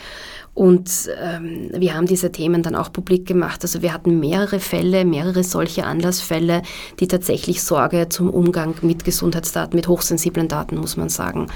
[0.59, 3.59] Und ähm, wir haben diese Themen dann auch publik gemacht.
[3.61, 6.63] Also wir hatten mehrere Fälle, mehrere solche Anlassfälle,
[6.99, 11.47] die tatsächlich Sorge zum Umgang mit Gesundheitsdaten, mit hochsensiblen Daten, muss man sagen,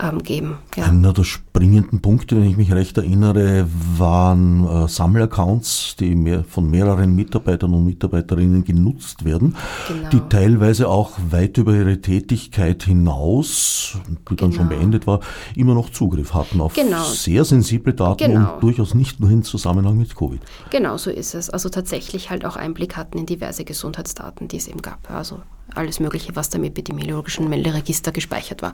[0.00, 0.58] ähm, geben.
[0.76, 0.84] Ja.
[0.84, 6.70] Einer der springenden Punkte, wenn ich mich recht erinnere, waren äh, Sammelaccounts, die mehr, von
[6.70, 9.56] mehreren Mitarbeitern und Mitarbeiterinnen genutzt werden,
[9.88, 10.08] genau.
[10.10, 13.98] die teilweise auch weit über ihre Tätigkeit hinaus,
[14.30, 14.80] die dann schon genau.
[14.80, 15.20] beendet war,
[15.56, 17.04] immer noch Zugriff hatten auf genau.
[17.04, 18.54] sehr sensible Daten genau.
[18.54, 20.40] und durchaus nicht nur in Zusammenhang mit Covid.
[20.70, 21.50] Genau so ist es.
[21.50, 25.10] Also tatsächlich halt auch Einblick hatten in diverse Gesundheitsdaten, die es eben gab.
[25.10, 25.40] Also
[25.74, 28.72] alles Mögliche, was da im epidemiologischen Melderegister gespeichert war.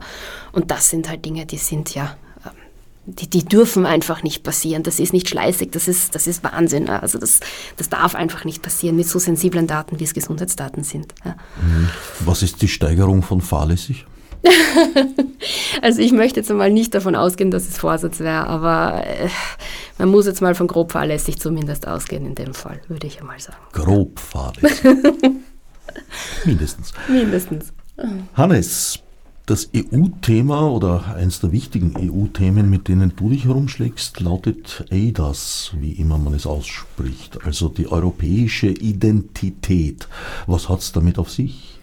[0.51, 2.51] Und das sind halt Dinge, die sind ja, ähm,
[3.05, 4.83] die, die dürfen einfach nicht passieren.
[4.83, 6.89] Das ist nicht schleißig, das ist, das ist Wahnsinn.
[6.89, 7.39] Also das,
[7.77, 11.13] das darf einfach nicht passieren mit so sensiblen Daten, wie es Gesundheitsdaten sind.
[11.23, 11.35] Ja.
[11.61, 11.89] Mhm.
[12.21, 14.05] Was ist die Steigerung von fahrlässig?
[15.81, 19.27] also ich möchte jetzt mal nicht davon ausgehen, dass es Vorsatz wäre, aber äh,
[19.97, 23.39] man muss jetzt mal von grob fahrlässig zumindest ausgehen in dem Fall, würde ich einmal
[23.39, 23.57] sagen.
[23.73, 24.85] Grob fahrlässig.
[26.45, 26.93] Mindestens.
[27.07, 27.73] Mindestens.
[28.33, 28.99] Hannes,
[29.45, 35.93] das EU-Thema oder eines der wichtigen EU-Themen, mit denen du dich herumschlägst, lautet EIDAS, wie
[35.93, 40.07] immer man es ausspricht, also die europäische Identität.
[40.45, 41.79] Was hat es damit auf sich?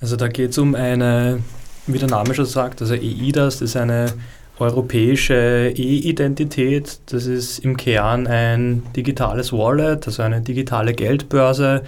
[0.00, 1.40] Also da geht es um eine,
[1.86, 4.12] wie der Name schon sagt, also EIDAS ist eine
[4.58, 7.00] europäische E-Identität.
[7.06, 11.82] Das ist im Kern ein digitales Wallet, also eine digitale Geldbörse,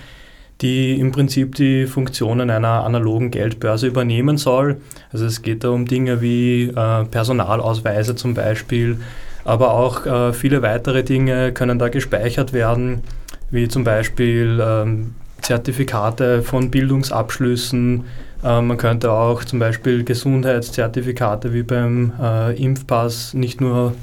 [0.63, 4.77] die im Prinzip die Funktionen einer analogen Geldbörse übernehmen soll.
[5.13, 8.99] Also es geht da um Dinge wie äh, Personalausweise zum Beispiel,
[9.45, 13.03] aber auch äh, viele weitere Dinge können da gespeichert werden,
[13.51, 18.05] wie zum Beispiel ähm, Zertifikate von Bildungsabschlüssen.
[18.45, 22.13] Äh, man könnte auch zum Beispiel Gesundheitszertifikate wie beim
[22.57, 23.95] Impfpass nicht nur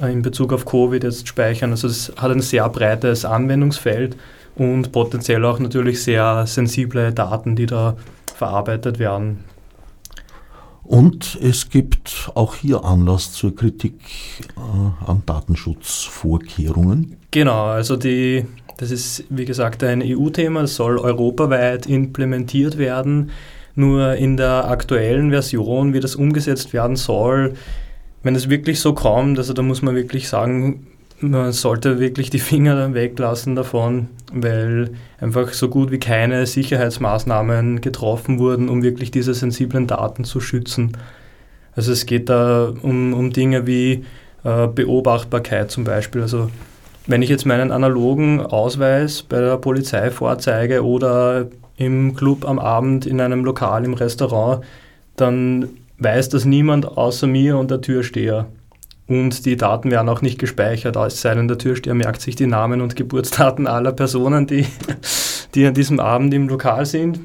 [0.00, 1.72] in Bezug auf Covid jetzt speichern.
[1.72, 4.16] Also es hat ein sehr breites Anwendungsfeld
[4.56, 7.96] und potenziell auch natürlich sehr sensible Daten, die da
[8.34, 9.44] verarbeitet werden.
[10.90, 13.94] Und es gibt auch hier Anlass zur Kritik
[14.56, 17.16] äh, an Datenschutzvorkehrungen.
[17.30, 18.44] Genau, also die,
[18.76, 23.30] das ist wie gesagt ein EU-Thema, soll europaweit implementiert werden.
[23.76, 27.54] Nur in der aktuellen Version, wie das umgesetzt werden soll,
[28.24, 30.88] wenn es wirklich so kommt, also da muss man wirklich sagen,
[31.20, 38.38] man sollte wirklich die Finger weglassen davon, weil einfach so gut wie keine Sicherheitsmaßnahmen getroffen
[38.38, 40.96] wurden, um wirklich diese sensiblen Daten zu schützen.
[41.74, 44.04] Also es geht da um, um Dinge wie
[44.44, 46.22] äh, Beobachtbarkeit zum Beispiel.
[46.22, 46.50] Also
[47.06, 53.06] wenn ich jetzt meinen analogen Ausweis bei der Polizei vorzeige oder im Club am Abend
[53.06, 54.64] in einem Lokal im Restaurant,
[55.16, 58.46] dann weiß das niemand außer mir und der Türsteher.
[59.10, 62.46] Und die Daten werden auch nicht gespeichert, es sei denn, der Türsteher merkt sich die
[62.46, 64.66] Namen und Geburtsdaten aller Personen, die,
[65.56, 67.18] die an diesem Abend im Lokal sind.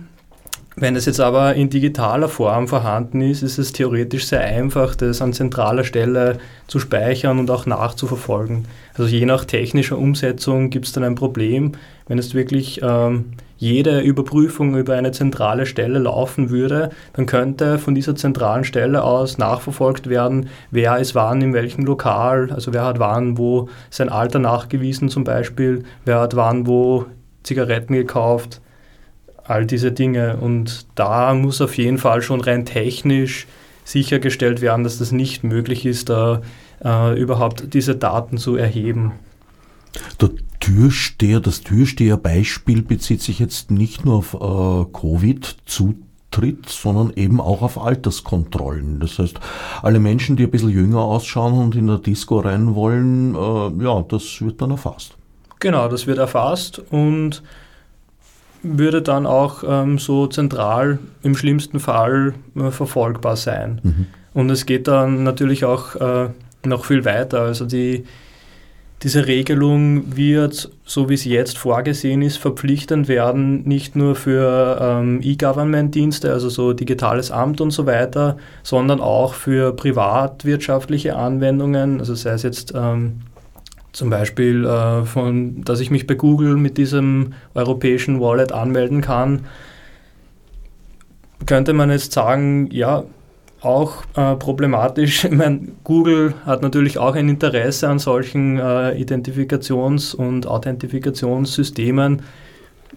[0.78, 5.22] Wenn es jetzt aber in digitaler Form vorhanden ist, ist es theoretisch sehr einfach, das
[5.22, 8.66] an zentraler Stelle zu speichern und auch nachzuverfolgen.
[8.94, 11.72] Also je nach technischer Umsetzung gibt es dann ein Problem,
[12.08, 17.96] wenn es wirklich ähm, jede Überprüfung über eine zentrale Stelle laufen würde, dann könnte von
[17.96, 23.00] dieser zentralen Stelle aus nachverfolgt werden, wer ist wann in welchem Lokal, also wer hat
[23.00, 27.06] wann wo sein Alter nachgewiesen zum Beispiel, wer hat wann wo
[27.44, 28.60] Zigaretten gekauft,
[29.48, 30.38] all diese Dinge.
[30.38, 33.48] Und da muss auf jeden Fall schon rein technisch
[33.84, 36.42] sichergestellt werden, dass das nicht möglich ist, da
[36.84, 39.14] äh, überhaupt diese Daten zu erheben.
[40.20, 47.62] Der Türsteher, das Türsteherbeispiel bezieht sich jetzt nicht nur auf äh, Covid-Zutritt, sondern eben auch
[47.62, 49.00] auf Alterskontrollen.
[49.00, 49.40] Das heißt,
[49.84, 54.02] alle Menschen, die ein bisschen jünger ausschauen und in der Disco rein wollen, äh, ja,
[54.02, 55.16] das wird dann erfasst.
[55.60, 57.44] Genau, das wird erfasst und
[58.66, 63.80] würde dann auch ähm, so zentral im schlimmsten Fall äh, verfolgbar sein.
[63.84, 64.06] Mhm.
[64.34, 66.30] Und es geht dann natürlich auch äh,
[66.66, 67.42] noch viel weiter.
[67.42, 68.06] Also die,
[69.04, 75.20] diese Regelung wird, so wie es jetzt vorgesehen ist, verpflichtend werden, nicht nur für ähm,
[75.22, 82.32] E-Government-Dienste, also so digitales Amt und so weiter, sondern auch für privatwirtschaftliche Anwendungen, also sei
[82.32, 83.22] es jetzt ähm,
[83.96, 89.46] zum Beispiel, äh, von, dass ich mich bei Google mit diesem europäischen Wallet anmelden kann,
[91.46, 93.06] könnte man jetzt sagen, ja,
[93.62, 95.24] auch äh, problematisch.
[95.26, 102.22] Ich meine, Google hat natürlich auch ein Interesse an solchen äh, Identifikations- und Authentifikationssystemen.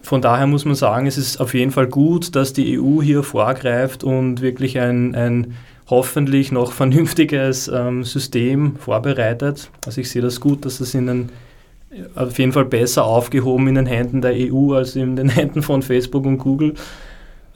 [0.01, 3.23] Von daher muss man sagen, es ist auf jeden Fall gut, dass die EU hier
[3.23, 5.55] vorgreift und wirklich ein, ein
[5.89, 9.69] hoffentlich noch vernünftiges ähm, System vorbereitet.
[9.85, 11.29] Also ich sehe das gut, dass es in den,
[12.15, 15.81] auf jeden Fall besser aufgehoben in den Händen der EU als in den Händen von
[15.81, 16.75] Facebook und Google.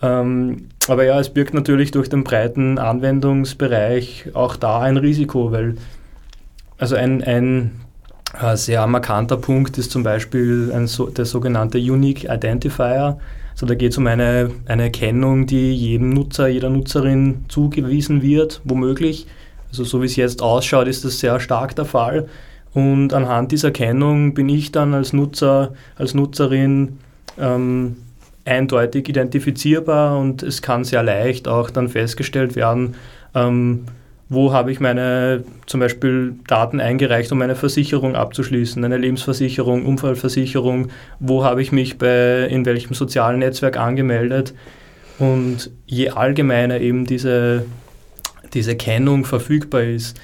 [0.01, 5.75] Ähm, aber ja, es birgt natürlich durch den breiten Anwendungsbereich auch da ein Risiko, weil
[6.77, 7.71] also ein, ein
[8.41, 13.19] äh, sehr markanter Punkt ist zum Beispiel ein, der sogenannte Unique Identifier.
[13.53, 18.61] Also da geht es um eine, eine Erkennung, die jedem Nutzer, jeder Nutzerin zugewiesen wird,
[18.63, 19.27] womöglich.
[19.69, 22.27] Also so wie es jetzt ausschaut, ist das sehr stark der Fall.
[22.73, 26.97] Und anhand dieser Erkennung bin ich dann als Nutzer, als Nutzerin
[27.39, 27.95] ähm,
[28.45, 32.95] eindeutig identifizierbar und es kann sehr leicht auch dann festgestellt werden,
[33.35, 33.85] ähm,
[34.29, 40.89] wo habe ich meine zum Beispiel Daten eingereicht, um eine Versicherung abzuschließen, eine Lebensversicherung, Unfallversicherung,
[41.19, 44.53] wo habe ich mich bei in welchem sozialen Netzwerk angemeldet.
[45.19, 47.65] Und je allgemeiner eben diese,
[48.53, 50.19] diese Kennung verfügbar ist,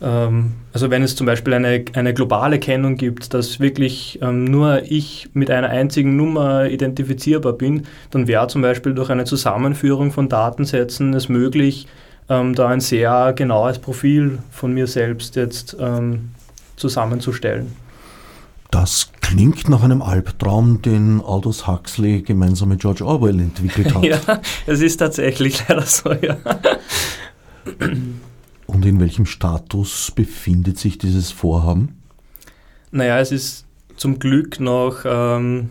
[0.00, 4.82] ähm, also wenn es zum Beispiel eine, eine globale Kennung gibt, dass wirklich ähm, nur
[4.84, 10.28] ich mit einer einzigen Nummer identifizierbar bin, dann wäre zum Beispiel durch eine Zusammenführung von
[10.28, 11.86] Datensätzen es möglich,
[12.28, 16.30] ähm, da ein sehr genaues Profil von mir selbst jetzt ähm,
[16.76, 17.74] zusammenzustellen.
[18.70, 24.04] Das klingt nach einem Albtraum, den Aldous Huxley gemeinsam mit George Orwell entwickelt hat.
[24.04, 24.18] ja,
[24.66, 26.36] es ist tatsächlich leider so, ja.
[28.66, 32.00] Und in welchem Status befindet sich dieses Vorhaben?
[32.90, 33.64] Naja, es ist
[33.96, 35.70] zum Glück noch, ähm,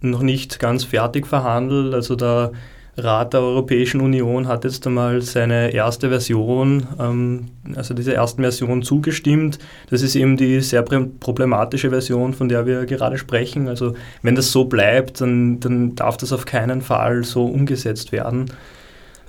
[0.00, 1.94] noch nicht ganz fertig verhandelt.
[1.94, 2.52] Also der
[2.96, 8.82] Rat der Europäischen Union hat jetzt einmal seine erste Version, ähm, also diese ersten Version
[8.82, 9.58] zugestimmt.
[9.88, 13.68] Das ist eben die sehr problematische Version, von der wir gerade sprechen.
[13.68, 18.46] Also wenn das so bleibt, dann, dann darf das auf keinen Fall so umgesetzt werden.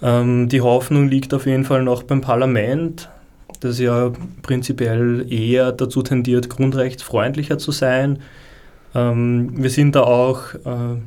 [0.01, 3.09] Ähm, die Hoffnung liegt auf jeden Fall noch beim Parlament,
[3.61, 8.19] das ja prinzipiell eher dazu tendiert, grundrechtsfreundlicher zu sein
[8.95, 10.97] Ähm, wir sind da auch äh,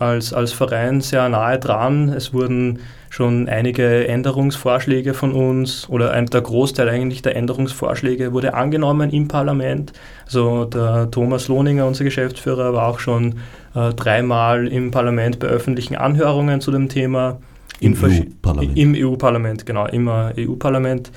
[0.00, 2.08] als, als Verein sehr nahe dran.
[2.08, 2.80] Es wurden
[3.10, 9.28] schon einige Änderungsvorschläge von uns oder ein, der Großteil eigentlich der Änderungsvorschläge wurde angenommen im
[9.28, 9.92] Parlament.
[10.26, 13.40] Also der Thomas Lohninger, unser Geschäftsführer, war auch schon
[13.74, 17.38] äh, dreimal im Parlament bei öffentlichen Anhörungen zu dem Thema.
[17.80, 18.78] Im EU-Parlament.
[18.78, 21.10] Im EU-Parlament, genau, im EU-Parlament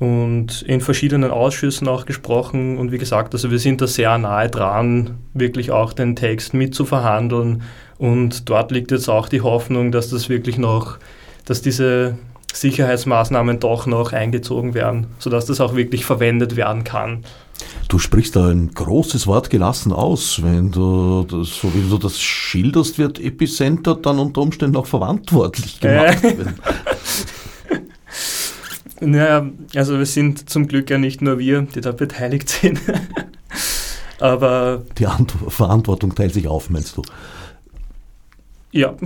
[0.00, 2.78] und in verschiedenen Ausschüssen auch gesprochen.
[2.78, 7.62] Und wie gesagt, also wir sind da sehr nahe dran, wirklich auch den Text mitzuverhandeln.
[7.98, 10.96] Und dort liegt jetzt auch die Hoffnung, dass das wirklich noch,
[11.44, 12.16] dass diese
[12.50, 17.22] Sicherheitsmaßnahmen doch noch eingezogen werden, sodass das auch wirklich verwendet werden kann.
[17.88, 20.42] Du sprichst da ein großes Wort gelassen aus.
[20.42, 26.24] Wenn du, so wie du das schilderst, wird Epicenter dann unter Umständen auch verantwortlich gemacht.
[26.24, 26.36] Äh.
[29.00, 32.80] Naja, also wir sind zum Glück ja nicht nur wir, die da beteiligt sind.
[34.20, 34.82] Aber.
[34.98, 37.02] Die Ant Verantwortung teilt sich auf, meinst du?
[38.72, 38.94] Ja.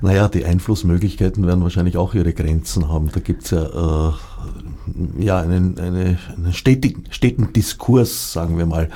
[0.00, 3.10] naja, die Einflussmöglichkeiten werden wahrscheinlich auch ihre Grenzen haben.
[3.12, 4.12] Da gibt es ja, äh,
[5.20, 8.90] ja einen, eine, einen stetigen, steten Diskurs, sagen wir mal,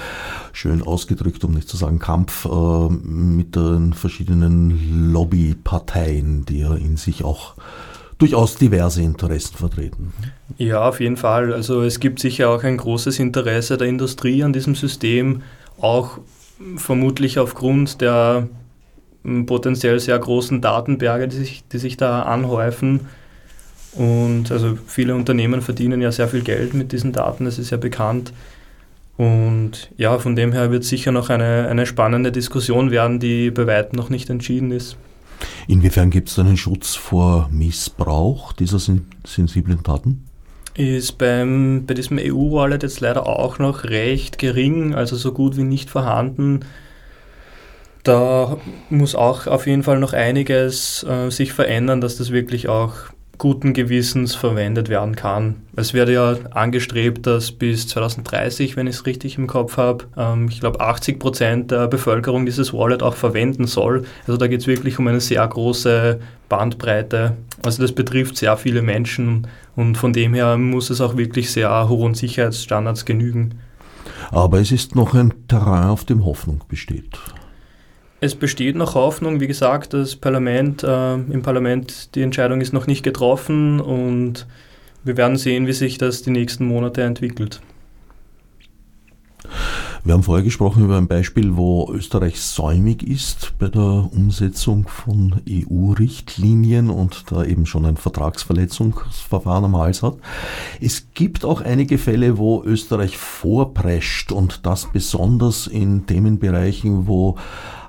[0.53, 6.97] schön ausgedrückt, um nicht zu sagen Kampf, äh, mit den verschiedenen Lobbyparteien, die ja in
[6.97, 7.55] sich auch
[8.19, 10.13] durchaus diverse Interessen vertreten.
[10.59, 11.53] Ja, auf jeden Fall.
[11.53, 15.43] Also es gibt sicher auch ein großes Interesse der Industrie an diesem System,
[15.79, 16.19] auch
[16.77, 18.49] vermutlich aufgrund der
[19.25, 23.01] hm, potenziell sehr großen Datenberge, die sich, die sich da anhäufen.
[23.93, 27.77] Und also viele Unternehmen verdienen ja sehr viel Geld mit diesen Daten, das ist ja
[27.77, 28.33] bekannt.
[29.17, 33.67] Und ja, von dem her wird sicher noch eine, eine spannende Diskussion werden, die bei
[33.67, 34.97] weitem noch nicht entschieden ist.
[35.69, 40.25] Inwiefern gibt es einen Schutz vor Missbrauch dieser sensiblen Daten?
[40.75, 45.63] Ist beim, bei diesem EU-Wallet jetzt leider auch noch recht gering, also so gut wie
[45.63, 46.61] nicht vorhanden.
[48.03, 48.59] Da
[48.91, 52.93] muss auch auf jeden Fall noch einiges äh, sich verändern, dass das wirklich auch
[53.39, 55.57] guten Gewissens verwendet werden kann.
[55.77, 60.49] Es wird ja angestrebt, dass bis 2030, wenn ich es richtig im Kopf habe, ähm,
[60.49, 64.05] ich glaube 80 Prozent der Bevölkerung dieses Wallet auch verwenden soll.
[64.27, 67.37] Also da geht es wirklich um eine sehr große Bandbreite.
[67.65, 71.89] Also das betrifft sehr viele Menschen und von dem her muss es auch wirklich sehr
[71.89, 73.61] hohen Sicherheitsstandards genügen.
[74.31, 77.19] Aber es ist noch ein Terrain, auf dem Hoffnung besteht.
[78.27, 79.39] Es besteht noch Hoffnung.
[79.39, 84.49] Wie gesagt, das Parlament, äh, im Parlament, die Entscheidung ist noch nicht getroffen und
[85.05, 87.61] wir werden sehen, wie sich das die nächsten Monate entwickelt.
[90.03, 95.43] Wir haben vorher gesprochen über ein Beispiel, wo Österreich säumig ist bei der Umsetzung von
[95.49, 100.17] EU-Richtlinien und da eben schon ein Vertragsverletzungsverfahren am Hals hat.
[100.81, 107.37] Es gibt auch einige Fälle, wo Österreich vorprescht und das besonders in Themenbereichen, wo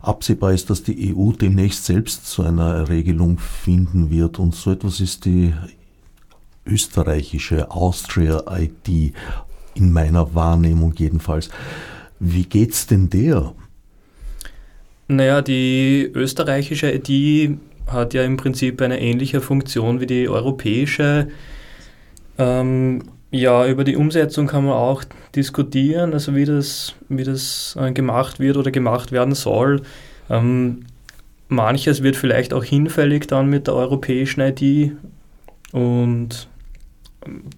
[0.07, 4.39] absehbar ist, dass die EU demnächst selbst zu einer Regelung finden wird.
[4.39, 5.53] Und so etwas ist die
[6.65, 9.13] österreichische Austria ID,
[9.75, 11.49] in meiner Wahrnehmung jedenfalls.
[12.19, 13.53] Wie geht's denn der?
[15.07, 21.29] Naja, die österreichische ID hat ja im Prinzip eine ähnliche Funktion wie die europäische.
[22.37, 25.03] Ähm, ja, über die Umsetzung kann man auch
[25.35, 29.81] diskutieren, also wie das, wie das äh, gemacht wird oder gemacht werden soll.
[30.29, 30.85] Ähm,
[31.49, 34.93] manches wird vielleicht auch hinfällig dann mit der europäischen ID
[35.71, 36.47] und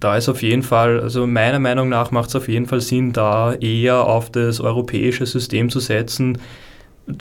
[0.00, 3.12] da ist auf jeden Fall, also meiner Meinung nach macht es auf jeden Fall Sinn,
[3.12, 6.38] da eher auf das europäische System zu setzen,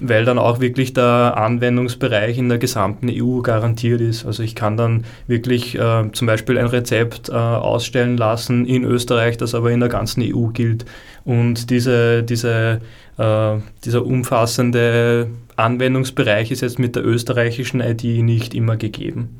[0.01, 4.25] weil dann auch wirklich der Anwendungsbereich in der gesamten EU garantiert ist.
[4.25, 9.37] Also ich kann dann wirklich äh, zum Beispiel ein Rezept äh, ausstellen lassen in Österreich,
[9.37, 10.85] das aber in der ganzen EU gilt.
[11.25, 12.81] Und diese, diese,
[13.17, 19.39] äh, dieser umfassende Anwendungsbereich ist jetzt mit der österreichischen ID nicht immer gegeben.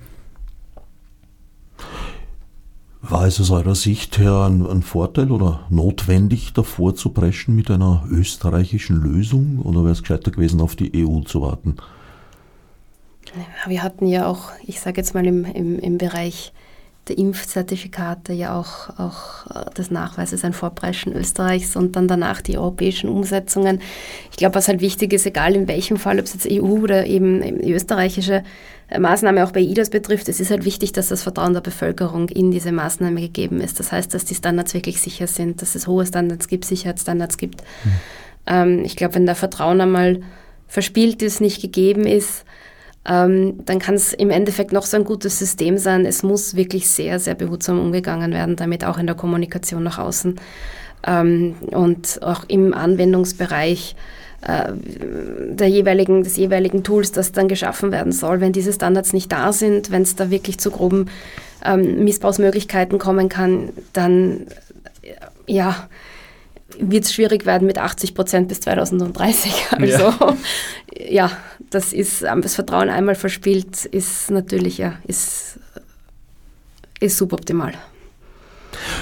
[3.02, 7.72] War es aus eurer Sicht her ein, ein, Vorteil oder notwendig, davor zu preschen mit
[7.72, 11.78] einer österreichischen Lösung oder wäre es gescheiter gewesen, auf die EU zu warten?
[13.68, 16.52] Wir hatten ja auch, ich sage jetzt mal im, im, im Bereich
[17.08, 22.58] der Impfzertifikate ja auch, auch äh, des Nachweises ein Vorpreschen Österreichs und dann danach die
[22.58, 23.82] europäischen Umsetzungen.
[24.32, 27.08] Ich glaube, was halt wichtig ist, egal in welchem Fall, ob es jetzt EU oder
[27.08, 28.43] eben die österreichische
[28.97, 32.51] Maßnahme auch bei IDAS betrifft, es ist halt wichtig, dass das Vertrauen der Bevölkerung in
[32.51, 33.79] diese Maßnahme gegeben ist.
[33.79, 37.61] Das heißt, dass die Standards wirklich sicher sind, dass es hohe Standards gibt, Sicherheitsstandards gibt.
[37.83, 37.91] Mhm.
[38.47, 40.21] Ähm, ich glaube, wenn da Vertrauen einmal
[40.67, 42.45] verspielt ist, nicht gegeben ist,
[43.05, 46.05] ähm, dann kann es im Endeffekt noch so ein gutes System sein.
[46.05, 50.39] Es muss wirklich sehr, sehr behutsam umgegangen werden, damit auch in der Kommunikation nach außen.
[51.07, 53.95] ähm, und auch im Anwendungsbereich
[54.41, 58.39] der jeweiligen, des jeweiligen Tools, das dann geschaffen werden soll.
[58.39, 61.07] Wenn diese Standards nicht da sind, wenn es da wirklich zu groben
[61.65, 64.47] ähm, Missbrauchsmöglichkeiten kommen kann, dann
[65.45, 65.89] ja,
[66.79, 69.53] wird es schwierig werden mit 80 Prozent bis 2030.
[69.71, 70.37] Also ja.
[71.09, 71.31] ja,
[71.69, 75.59] das ist ähm, das Vertrauen einmal verspielt, ist natürlich ja, ist,
[76.99, 77.73] ist suboptimal.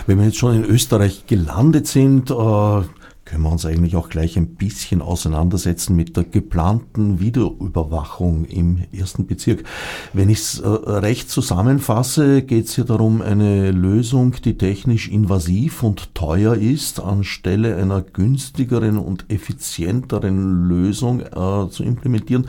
[0.06, 2.82] Wenn wir jetzt schon in Österreich gelandet sind, äh,
[3.28, 9.28] können wir uns eigentlich auch gleich ein bisschen auseinandersetzen mit der geplanten Videoüberwachung im ersten
[9.28, 9.66] Bezirk.
[10.14, 15.84] Wenn ich es äh, recht zusammenfasse, geht es hier darum, eine Lösung, die technisch invasiv
[15.84, 22.48] und teuer ist, anstelle einer günstigeren und effizienteren Lösung äh, zu implementieren,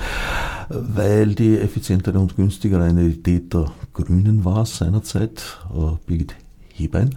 [0.68, 6.36] weil die effizientere und günstigere eine Idee der Grünen war seinerzeit, äh, Birgit
[6.72, 7.16] Hebein.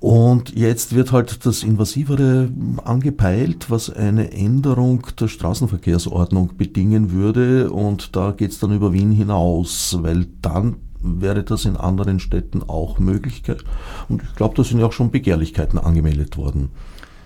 [0.00, 2.50] Und jetzt wird halt das Invasivere
[2.84, 7.70] angepeilt, was eine Änderung der Straßenverkehrsordnung bedingen würde.
[7.70, 12.62] Und da geht es dann über Wien hinaus, weil dann wäre das in anderen Städten
[12.62, 13.42] auch möglich.
[14.08, 16.70] Und ich glaube, da sind ja auch schon Begehrlichkeiten angemeldet worden.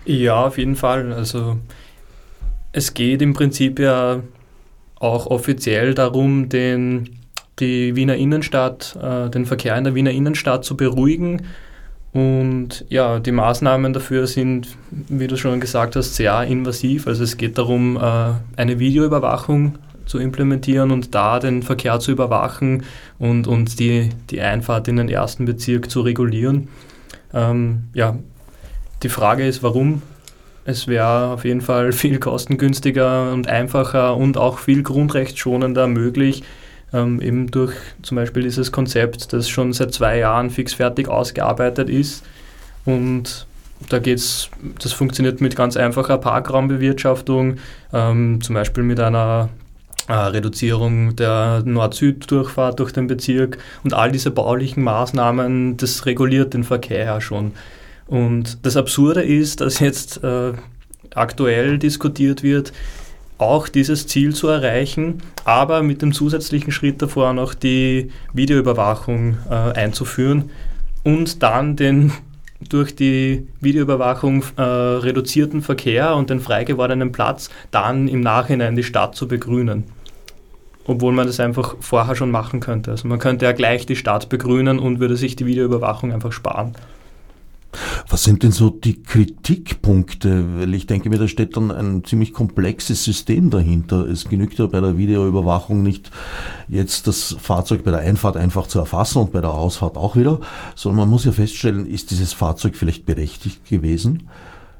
[0.05, 1.13] Ja, auf jeden Fall.
[1.13, 1.57] Also
[2.71, 4.21] es geht im Prinzip ja
[4.95, 7.17] auch offiziell darum, den,
[7.59, 11.41] die Wiener Innenstadt, äh, den Verkehr in der Wiener Innenstadt zu beruhigen
[12.13, 17.07] und ja, die Maßnahmen dafür sind, wie du schon gesagt hast, sehr invasiv.
[17.07, 22.83] Also es geht darum, äh, eine Videoüberwachung zu implementieren und da den Verkehr zu überwachen
[23.17, 26.67] und, und die, die Einfahrt in den ersten Bezirk zu regulieren.
[27.33, 28.17] Ähm, ja,
[29.03, 30.01] die Frage ist, warum?
[30.65, 36.43] Es wäre auf jeden Fall viel kostengünstiger und einfacher und auch viel grundrechtsschonender möglich,
[36.93, 42.23] ähm, eben durch zum Beispiel dieses Konzept, das schon seit zwei Jahren fixfertig ausgearbeitet ist.
[42.85, 43.47] Und
[43.89, 44.49] da geht's,
[44.81, 47.57] das funktioniert mit ganz einfacher Parkraumbewirtschaftung,
[47.93, 49.49] ähm, zum Beispiel mit einer
[50.07, 56.63] äh, Reduzierung der Nord-Süd-Durchfahrt durch den Bezirk und all diese baulichen Maßnahmen, das reguliert den
[56.63, 57.53] Verkehr ja schon.
[58.07, 60.53] Und das Absurde ist, dass jetzt äh,
[61.15, 62.73] aktuell diskutiert wird,
[63.41, 69.53] auch dieses Ziel zu erreichen, aber mit dem zusätzlichen Schritt davor noch die Videoüberwachung äh,
[69.53, 70.51] einzuführen
[71.03, 72.11] und dann den
[72.69, 78.83] durch die Videoüberwachung äh, reduzierten Verkehr und den frei gewordenen Platz dann im Nachhinein die
[78.83, 79.85] Stadt zu begrünen.
[80.85, 82.91] Obwohl man das einfach vorher schon machen könnte.
[82.91, 86.73] Also man könnte ja gleich die Stadt begrünen und würde sich die Videoüberwachung einfach sparen.
[88.09, 90.59] Was sind denn so die Kritikpunkte?
[90.59, 94.05] Weil ich denke mir, da steht dann ein ziemlich komplexes System dahinter.
[94.07, 96.11] Es genügt ja bei der Videoüberwachung nicht
[96.67, 100.39] jetzt das Fahrzeug bei der Einfahrt einfach zu erfassen und bei der Ausfahrt auch wieder,
[100.75, 104.29] sondern man muss ja feststellen, ist dieses Fahrzeug vielleicht berechtigt gewesen?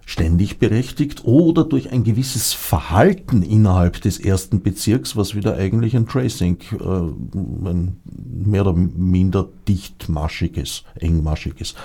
[0.05, 6.05] ständig berechtigt oder durch ein gewisses Verhalten innerhalb des ersten Bezirks, was wieder eigentlich ein
[6.05, 11.75] Tracing, äh, ein mehr oder minder dichtmaschiges, engmaschiges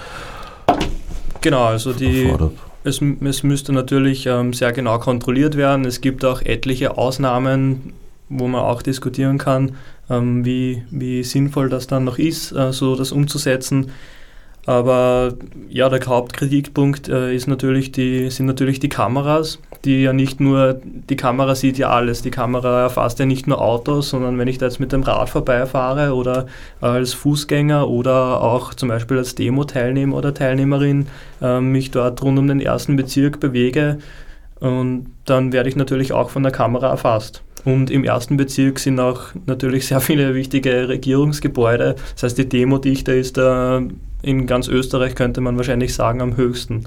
[1.46, 2.34] Genau, also die,
[2.82, 5.84] es, es, müsste natürlich ähm, sehr genau kontrolliert werden.
[5.84, 7.92] Es gibt auch etliche Ausnahmen,
[8.28, 9.76] wo man auch diskutieren kann,
[10.10, 13.92] ähm, wie, wie sinnvoll das dann noch ist, äh, so das umzusetzen.
[14.66, 15.34] Aber
[15.68, 20.80] ja, der Hauptkritikpunkt äh, ist natürlich die, sind natürlich die Kameras, die ja nicht nur,
[20.84, 24.58] die Kamera sieht ja alles, die Kamera erfasst ja nicht nur Autos, sondern wenn ich
[24.58, 26.46] da jetzt mit dem Rad vorbeifahre oder
[26.80, 31.06] als Fußgänger oder auch zum Beispiel als Demo-Teilnehmer oder Teilnehmerin
[31.40, 33.98] äh, mich dort rund um den ersten Bezirk bewege,
[34.60, 37.42] und dann werde ich natürlich auch von der Kamera erfasst.
[37.64, 41.96] Und im ersten Bezirk sind auch natürlich sehr viele wichtige Regierungsgebäude.
[42.14, 43.82] Das heißt, die Demodichte ist da
[44.22, 46.86] in ganz Österreich, könnte man wahrscheinlich sagen, am höchsten.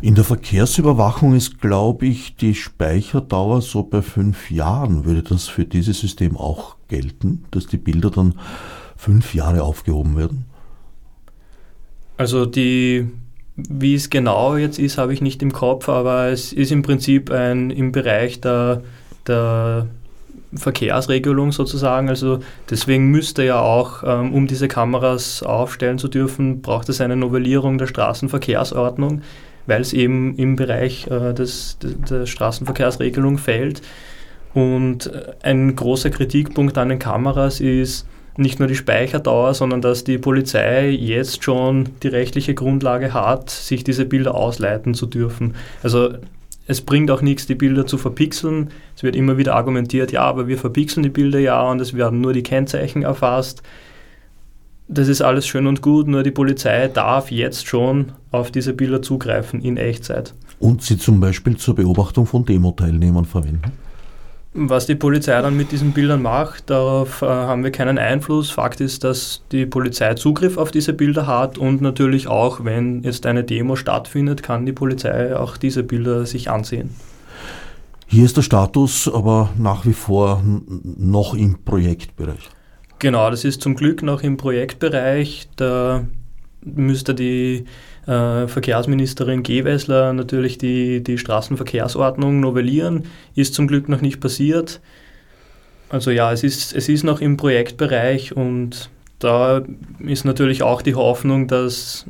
[0.00, 5.04] In der Verkehrsüberwachung ist, glaube ich, die Speicherdauer so bei fünf Jahren.
[5.04, 8.38] Würde das für dieses System auch gelten, dass die Bilder dann
[8.96, 10.46] fünf Jahre aufgehoben werden?
[12.16, 13.08] Also die,
[13.56, 17.30] wie es genau jetzt ist, habe ich nicht im Kopf, aber es ist im Prinzip
[17.30, 18.82] ein im Bereich der,
[19.26, 19.86] der
[20.54, 22.08] Verkehrsregelung sozusagen.
[22.08, 22.40] Also
[22.70, 27.78] deswegen müsste ja auch, ähm, um diese Kameras aufstellen zu dürfen, braucht es eine Novellierung
[27.78, 29.22] der Straßenverkehrsordnung,
[29.66, 33.80] weil es eben im Bereich äh, des, der Straßenverkehrsregelung fällt.
[34.52, 38.06] Und äh, ein großer Kritikpunkt an den Kameras ist
[38.38, 43.84] nicht nur die Speicherdauer, sondern dass die Polizei jetzt schon die rechtliche Grundlage hat, sich
[43.84, 45.54] diese Bilder ausleiten zu dürfen.
[45.82, 46.14] Also
[46.66, 48.70] es bringt auch nichts, die Bilder zu verpixeln.
[48.96, 52.20] Es wird immer wieder argumentiert, ja, aber wir verpixeln die Bilder ja und es werden
[52.20, 53.62] nur die Kennzeichen erfasst.
[54.88, 59.02] das ist alles schön und gut, nur die Polizei darf jetzt schon auf diese Bilder
[59.02, 60.32] zugreifen in Echtzeit.
[60.60, 63.72] Und sie zum Beispiel zur Beobachtung von Demo-Teilnehmern verwenden?
[64.58, 68.50] Was die Polizei dann mit diesen Bildern macht, darauf äh, haben wir keinen Einfluss.
[68.50, 73.26] Fakt ist, dass die Polizei Zugriff auf diese Bilder hat und natürlich auch, wenn jetzt
[73.26, 76.90] eine Demo stattfindet, kann die Polizei auch diese Bilder sich ansehen.
[78.06, 82.48] Hier ist der Status aber nach wie vor noch im Projektbereich.
[82.98, 85.48] Genau, das ist zum Glück noch im Projektbereich.
[85.56, 86.06] Da
[86.66, 87.64] müsste die
[88.06, 93.04] äh, Verkehrsministerin Gewessler natürlich die, die Straßenverkehrsordnung novellieren.
[93.34, 94.80] Ist zum Glück noch nicht passiert.
[95.88, 99.62] Also ja, es ist, es ist noch im Projektbereich und da
[100.00, 102.06] ist natürlich auch die Hoffnung, dass,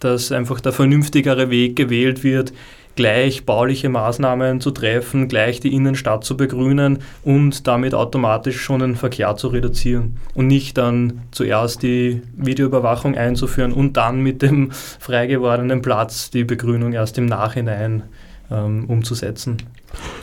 [0.00, 2.52] dass einfach der vernünftigere Weg gewählt wird,
[2.98, 8.96] gleich bauliche Maßnahmen zu treffen, gleich die Innenstadt zu begrünen und damit automatisch schon den
[8.96, 15.28] Verkehr zu reduzieren und nicht dann zuerst die Videoüberwachung einzuführen und dann mit dem frei
[15.28, 18.02] gewordenen Platz die Begrünung erst im Nachhinein
[18.50, 19.58] ähm, umzusetzen.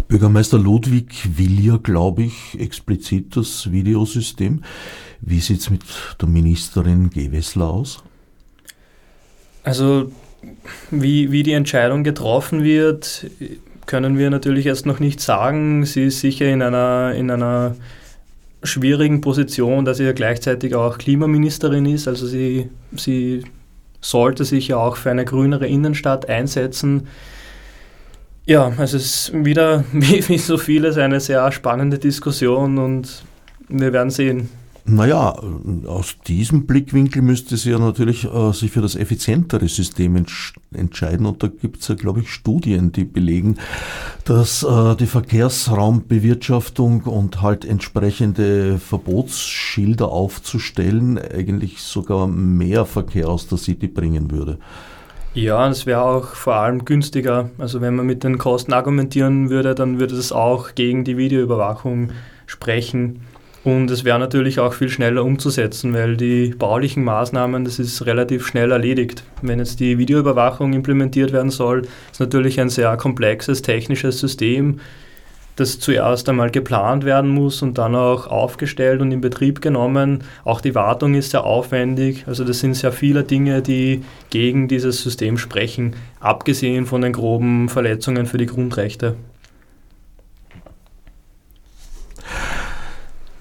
[0.10, 4.66] Bürgermeister Ludwig will ja, glaube ich, explizit das Videosystem.
[5.22, 5.84] Wie sieht es mit
[6.20, 8.04] der Ministerin Gewessler aus?
[9.64, 10.12] Also
[10.92, 13.28] wie, wie die Entscheidung getroffen wird,
[13.86, 15.86] können wir natürlich erst noch nicht sagen.
[15.86, 17.76] Sie ist sicher in einer, in einer
[18.64, 22.08] schwierigen Position, dass sie ja gleichzeitig auch Klimaministerin ist.
[22.08, 23.44] Also sie, sie
[24.02, 27.08] sollte sich ja auch für eine grünere Innenstadt einsetzen.
[28.46, 33.24] Ja, also es ist wieder, wie, wie so vieles, eine sehr spannende Diskussion und
[33.68, 34.50] wir werden sehen.
[34.88, 35.36] Naja,
[35.88, 41.26] aus diesem Blickwinkel müsste sie ja natürlich äh, sich für das effizientere System entsch entscheiden.
[41.26, 43.58] Und da gibt es ja, glaube ich, Studien, die belegen,
[44.26, 53.58] dass äh, die Verkehrsraumbewirtschaftung und halt entsprechende Verbotsschilder aufzustellen eigentlich sogar mehr Verkehr aus der
[53.58, 54.60] City bringen würde.
[55.34, 57.50] Ja, das wäre auch vor allem günstiger.
[57.58, 62.12] Also wenn man mit den Kosten argumentieren würde, dann würde das auch gegen die Videoüberwachung
[62.46, 63.22] sprechen.
[63.66, 68.46] Und es wäre natürlich auch viel schneller umzusetzen, weil die baulichen Maßnahmen, das ist relativ
[68.46, 69.24] schnell erledigt.
[69.42, 74.80] Wenn jetzt die Videoüberwachung implementiert werden soll, ist natürlich ein sehr komplexes technisches System,
[75.56, 80.24] das zuerst einmal geplant werden muss und dann auch aufgestellt und in Betrieb genommen.
[80.44, 82.26] Auch die Wartung ist sehr aufwendig.
[82.28, 87.68] Also das sind sehr viele Dinge, die gegen dieses System sprechen, abgesehen von den groben
[87.70, 89.16] Verletzungen für die Grundrechte.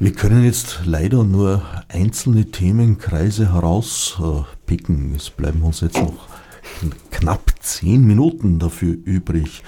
[0.05, 5.15] Wir können jetzt leider nur einzelne Themenkreise herauspicken.
[5.15, 6.29] Es bleiben uns jetzt noch
[7.11, 9.63] knapp zehn Minuten dafür übrig.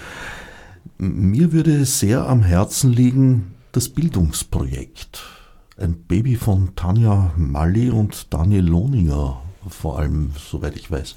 [0.99, 5.22] Mir würde sehr am Herzen liegen das Bildungsprojekt.
[5.78, 11.16] Ein Baby von Tanja Malli und Daniel Lohninger, vor allem, soweit ich weiß.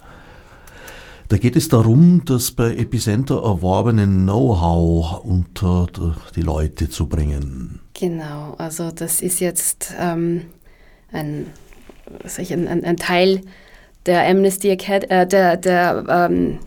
[1.29, 5.85] Da geht es darum, das bei Epicenter erworbene Know-how unter
[6.35, 7.79] die Leute zu bringen.
[7.93, 10.47] Genau, also das ist jetzt ähm,
[11.11, 11.45] ein,
[12.39, 13.41] ich, ein, ein, Teil
[14.07, 16.57] der Amnesty Acad äh, der, der ähm,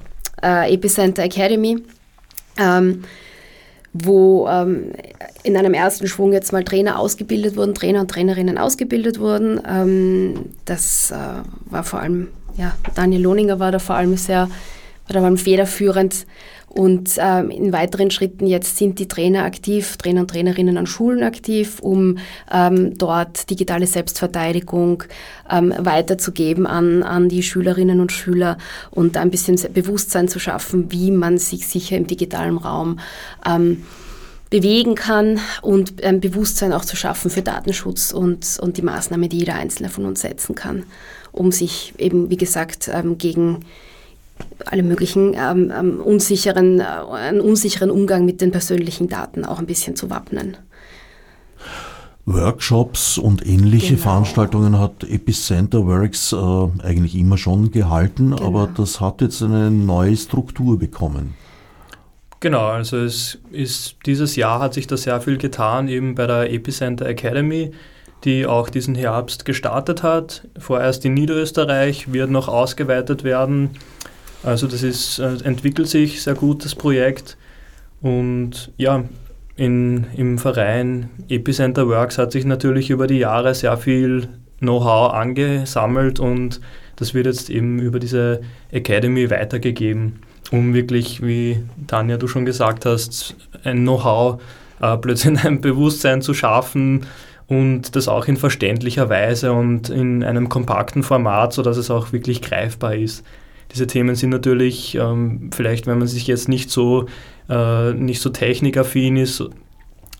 [0.41, 1.83] äh, Epicenter Academy,
[2.57, 3.03] ähm,
[3.93, 4.93] wo ähm,
[5.43, 9.61] in einem ersten Schwung jetzt mal Trainer ausgebildet wurden, Trainer und Trainerinnen ausgebildet wurden.
[9.69, 14.49] Ähm, das äh, war vor allem ja, Daniel Lohninger war da vor allem sehr, war
[15.09, 16.27] da vor allem federführend.
[16.75, 21.23] Und ähm, in weiteren Schritten jetzt sind die Trainer aktiv, Trainer und Trainerinnen an Schulen
[21.23, 22.17] aktiv, um
[22.51, 25.05] ähm, dort digitale Selbstverteidigung
[25.51, 28.57] ähm, weiterzugeben an, an die Schülerinnen und Schüler
[28.91, 33.01] und ein bisschen Bewusstsein zu schaffen, wie man sich sicher im digitalen Raum
[33.47, 33.85] ähm,
[34.49, 39.41] bewegen kann und ein Bewusstsein auch zu schaffen für Datenschutz und, und die Maßnahmen, die
[39.41, 40.85] jeder Einzelne von uns setzen kann
[41.33, 43.65] um sich eben, wie gesagt, ähm, gegen
[44.67, 49.67] alle möglichen ähm, ähm, unsicheren, äh, einen unsicheren Umgang mit den persönlichen Daten auch ein
[49.67, 50.57] bisschen zu wappnen.
[52.25, 54.03] Workshops und ähnliche genau.
[54.03, 58.47] Veranstaltungen hat Epicenter Works äh, eigentlich immer schon gehalten, genau.
[58.47, 61.35] aber das hat jetzt eine neue Struktur bekommen.
[62.39, 66.53] Genau, also es ist dieses Jahr hat sich da sehr viel getan, eben bei der
[66.53, 67.73] Epicenter Academy
[68.25, 70.47] die auch diesen Herbst gestartet hat.
[70.59, 73.71] Vorerst in Niederösterreich, wird noch ausgeweitet werden.
[74.43, 77.37] Also das ist, äh, entwickelt sich sehr gut, das Projekt.
[78.01, 79.05] Und ja,
[79.57, 86.21] in, im Verein Epicenter Works hat sich natürlich über die Jahre sehr viel Know-how angesammelt
[86.21, 86.61] und
[86.97, 90.21] das wird jetzt eben über diese Academy weitergegeben,
[90.51, 94.41] um wirklich, wie Tanja du schon gesagt hast, ein Know-how,
[94.81, 97.07] äh, plötzlich ein Bewusstsein zu schaffen,
[97.53, 102.41] und das auch in verständlicher Weise und in einem kompakten Format, sodass es auch wirklich
[102.41, 103.27] greifbar ist.
[103.73, 107.09] Diese Themen sind natürlich, ähm, vielleicht wenn man sich jetzt nicht so,
[107.51, 109.45] äh, nicht so technikaffin ist,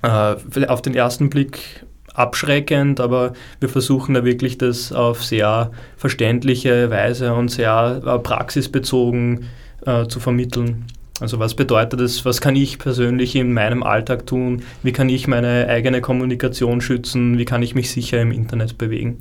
[0.03, 6.91] äh, auf den ersten Blick abschreckend, aber wir versuchen da wirklich das auf sehr verständliche
[6.91, 9.47] Weise und sehr äh, praxisbezogen
[9.87, 10.85] äh, zu vermitteln.
[11.23, 15.29] Also was bedeutet es, was kann ich persönlich in meinem Alltag tun, wie kann ich
[15.29, 19.19] meine eigene Kommunikation schützen, wie kann ich mich sicher im Internet bewegen.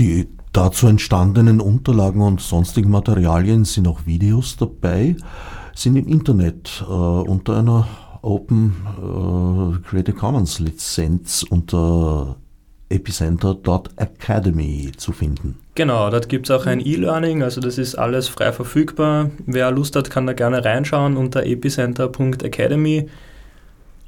[0.00, 5.14] Die dazu entstandenen Unterlagen und sonstigen Materialien sind auch Videos dabei,
[5.76, 7.86] sind im Internet äh, unter einer
[8.22, 12.34] Open äh, Creative Commons Lizenz unter
[12.90, 15.56] epicenter.academy zu finden.
[15.74, 19.30] Genau, dort gibt es auch ein E-Learning, also das ist alles frei verfügbar.
[19.46, 23.08] Wer Lust hat, kann da gerne reinschauen unter epicenter.academy.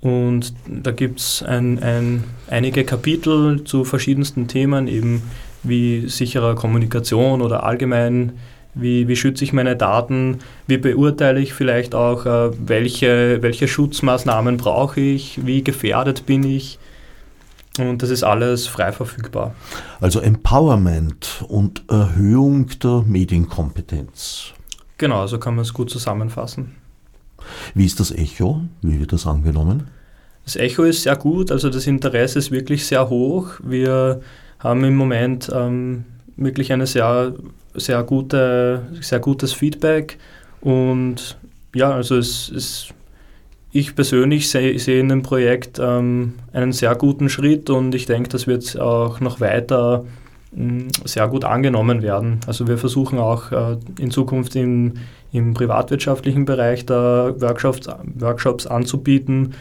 [0.02, 5.22] Und da gibt es ein, ein, einige Kapitel zu verschiedensten Themen, eben
[5.62, 8.32] wie sicherer Kommunikation oder allgemein
[8.74, 10.38] wie, wie schütze ich meine Daten?
[10.66, 15.44] Wie beurteile ich vielleicht auch, äh, welche, welche Schutzmaßnahmen brauche ich?
[15.44, 16.78] Wie gefährdet bin ich?
[17.78, 19.54] Und das ist alles frei verfügbar.
[20.00, 24.52] Also Empowerment und Erhöhung der Medienkompetenz.
[24.98, 26.76] Genau, so kann man es gut zusammenfassen.
[27.74, 28.60] Wie ist das Echo?
[28.82, 29.88] Wie wird das angenommen?
[30.44, 33.54] Das Echo ist sehr gut, also das Interesse ist wirklich sehr hoch.
[33.62, 34.20] Wir
[34.58, 36.04] haben im Moment ähm,
[36.36, 37.34] wirklich eine sehr
[37.74, 40.18] sehr, gute, sehr gutes Feedback
[40.60, 41.38] und
[41.74, 42.88] ja, also es ist,
[43.72, 48.28] ich persönlich sehe, sehe in dem Projekt ähm, einen sehr guten Schritt und ich denke,
[48.28, 50.04] das wird auch noch weiter
[50.52, 52.40] mh, mm, sehr gut angenommen werden.
[52.46, 54.94] Also wir versuchen auch äh, in Zukunft im,
[55.32, 59.54] im privatwirtschaftlichen Bereich da Workshops, Workshops anzubieten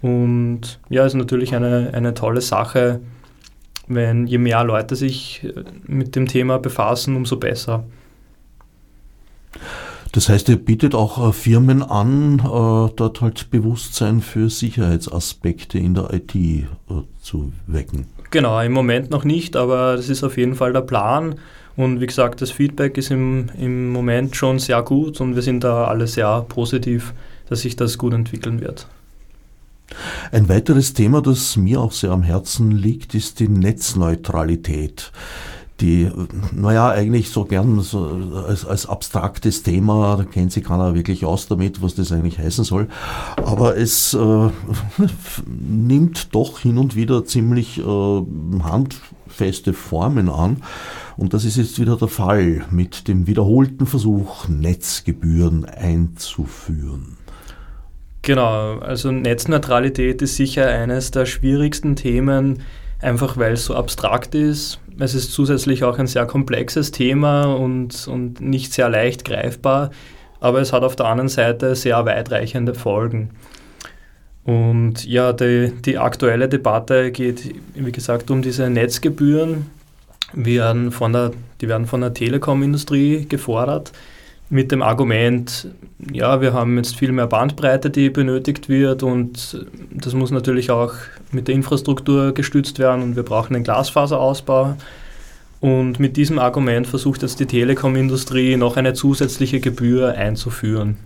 [0.00, 3.00] und ja, ist natürlich eine, eine tolle Sache,
[3.86, 7.84] wenn je mehr Leute sich äh, mit dem Thema befassen, umso besser.
[10.12, 15.94] Das heißt, ihr bietet auch äh, Firmen an, äh, dort halt Bewusstsein für Sicherheitsaspekte in
[15.94, 16.34] der IT
[17.20, 18.06] zu wecken.
[18.30, 21.36] Genau, im Moment noch nicht, aber das ist auf jeden Fall der Plan.
[21.76, 25.62] Und wie gesagt, das Feedback ist im, im Moment schon sehr gut und wir sind
[25.62, 27.14] da alle sehr positiv,
[27.48, 28.86] dass sich das gut entwickeln wird.
[30.32, 35.12] Ein weiteres Thema, das mir auch sehr am Herzen liegt, ist die Netzneutralität
[35.80, 36.10] die,
[36.52, 41.46] naja, eigentlich so gern so als, als abstraktes Thema, da kennt sich keiner wirklich aus
[41.46, 42.88] damit, was das eigentlich heißen soll.
[43.36, 44.18] Aber es äh,
[45.46, 48.22] nimmt doch hin und wieder ziemlich äh,
[48.62, 50.62] handfeste Formen an.
[51.16, 57.18] Und das ist jetzt wieder der Fall mit dem wiederholten Versuch, Netzgebühren einzuführen.
[58.22, 62.62] Genau, also Netzneutralität ist sicher eines der schwierigsten Themen,
[63.00, 64.80] einfach weil es so abstrakt ist.
[64.98, 69.90] Es ist zusätzlich auch ein sehr komplexes Thema und, und nicht sehr leicht greifbar,
[70.40, 73.30] aber es hat auf der anderen Seite sehr weitreichende Folgen.
[74.44, 79.66] Und ja, die, die aktuelle Debatte geht, wie gesagt, um diese Netzgebühren.
[80.34, 81.30] Werden von der,
[81.62, 83.92] die werden von der Telekom-Industrie gefordert
[84.50, 85.68] mit dem Argument,
[86.12, 90.94] ja, wir haben jetzt viel mehr Bandbreite, die benötigt wird und das muss natürlich auch
[91.32, 94.76] mit der Infrastruktur gestützt werden und wir brauchen einen Glasfaserausbau.
[95.60, 100.98] Und mit diesem Argument versucht jetzt die Telekom-Industrie noch eine zusätzliche Gebühr einzuführen.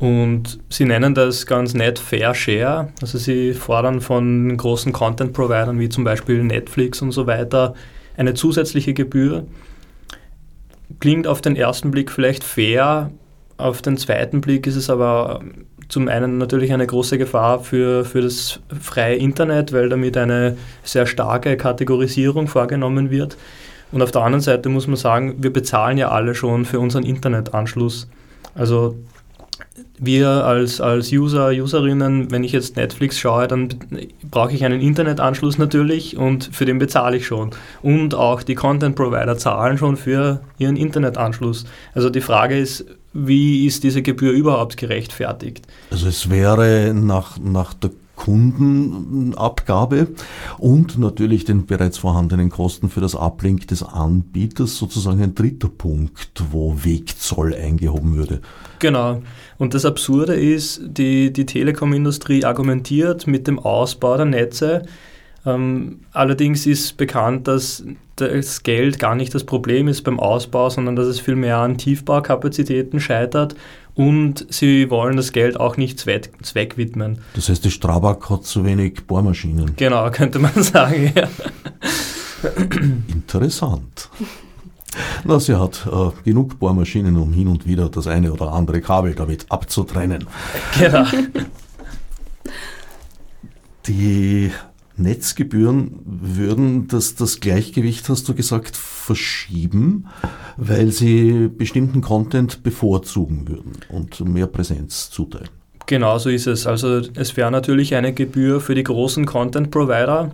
[0.00, 2.88] Und sie nennen das ganz nett Fair Share.
[3.00, 7.74] Also sie fordern von großen Content-Providern wie zum Beispiel Netflix und so weiter
[8.16, 9.46] eine zusätzliche Gebühr
[11.02, 13.10] klingt auf den ersten Blick vielleicht fair,
[13.56, 15.40] auf den zweiten Blick ist es aber
[15.88, 21.06] zum einen natürlich eine große Gefahr für, für das freie Internet, weil damit eine sehr
[21.06, 23.36] starke Kategorisierung vorgenommen wird.
[23.90, 27.02] Und auf der anderen Seite muss man sagen, wir bezahlen ja alle schon für unseren
[27.02, 28.08] Internetanschluss.
[28.54, 28.94] Also
[29.98, 33.68] wir als, als User, Userinnen, wenn ich jetzt Netflix schaue, dann
[34.30, 37.50] brauche ich einen Internetanschluss natürlich und für den bezahle ich schon.
[37.82, 41.64] Und auch die Content Provider zahlen schon für ihren Internetanschluss.
[41.94, 45.66] Also die Frage ist, wie ist diese Gebühr überhaupt gerechtfertigt?
[45.90, 47.90] Also es wäre nach, nach der
[48.22, 50.06] Kundenabgabe
[50.58, 56.44] und natürlich den bereits vorhandenen Kosten für das Uplink des Anbieters sozusagen ein dritter Punkt,
[56.52, 58.40] wo Wegzoll eingehoben würde.
[58.78, 59.22] Genau.
[59.58, 64.82] Und das Absurde ist, die, die Telekom-Industrie argumentiert mit dem Ausbau der Netze.
[65.44, 67.82] Ähm, allerdings ist bekannt, dass
[68.14, 73.00] das Geld gar nicht das Problem ist beim Ausbau, sondern dass es vielmehr an Tiefbaukapazitäten
[73.00, 73.56] scheitert
[73.94, 77.18] und sie wollen das Geld auch nicht zweck, zweck widmen.
[77.34, 79.76] Das heißt, die Strabag hat zu wenig Bohrmaschinen.
[79.76, 81.28] Genau, könnte man sagen, ja.
[83.08, 84.08] Interessant.
[85.24, 89.14] Na, sie hat äh, genug Bohrmaschinen, um hin und wieder das eine oder andere Kabel
[89.14, 90.26] damit abzutrennen.
[90.78, 91.04] Genau.
[93.86, 94.52] Die
[95.02, 100.06] Netzgebühren würden das, das Gleichgewicht, hast du gesagt, verschieben,
[100.56, 105.48] weil sie bestimmten Content bevorzugen würden und mehr Präsenz zuteilen.
[105.86, 106.66] Genau so ist es.
[106.66, 110.30] Also es wäre natürlich eine Gebühr für die großen Content-Provider,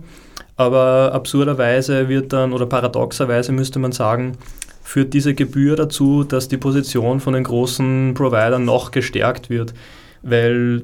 [0.55, 4.37] aber absurderweise wird dann, oder paradoxerweise müsste man sagen,
[4.83, 9.73] führt diese Gebühr dazu, dass die Position von den großen Providern noch gestärkt wird,
[10.21, 10.83] weil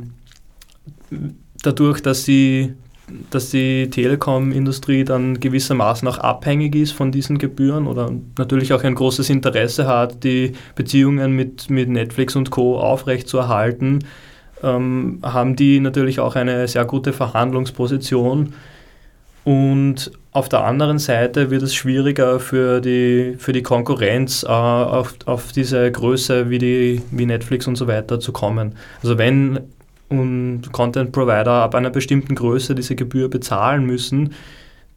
[1.64, 2.74] dadurch, dass sie
[3.30, 8.96] dass die Telekom-Industrie dann gewissermaßen auch abhängig ist von diesen Gebühren oder natürlich auch ein
[8.96, 12.80] großes Interesse hat, die Beziehungen mit, mit Netflix und Co.
[12.80, 14.06] aufrechtzuerhalten,
[14.64, 18.54] ähm, haben die natürlich auch eine sehr gute Verhandlungsposition.
[19.44, 25.14] Und auf der anderen Seite wird es schwieriger für die, für die Konkurrenz äh, auf,
[25.28, 28.74] auf diese Größe wie, die, wie Netflix und so weiter zu kommen.
[29.04, 29.60] Also wenn
[30.10, 34.34] und Content Provider ab einer bestimmten Größe diese Gebühr bezahlen müssen,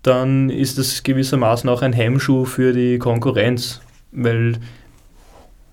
[0.02, 3.80] dann ist das gewissermaßen auch ein Hemmschuh für die Konkurrenz,
[4.12, 4.58] weil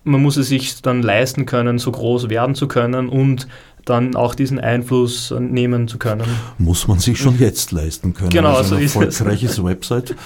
[0.04, 3.48] man muss es sich dann leisten können, so groß werden zu können und
[3.86, 6.26] dann auch diesen Einfluss nehmen zu können.
[6.58, 8.30] Muss man sich schon jetzt leisten können.
[8.30, 9.20] Genau, also so ist es.
[9.20, 10.16] erfolgreiches Website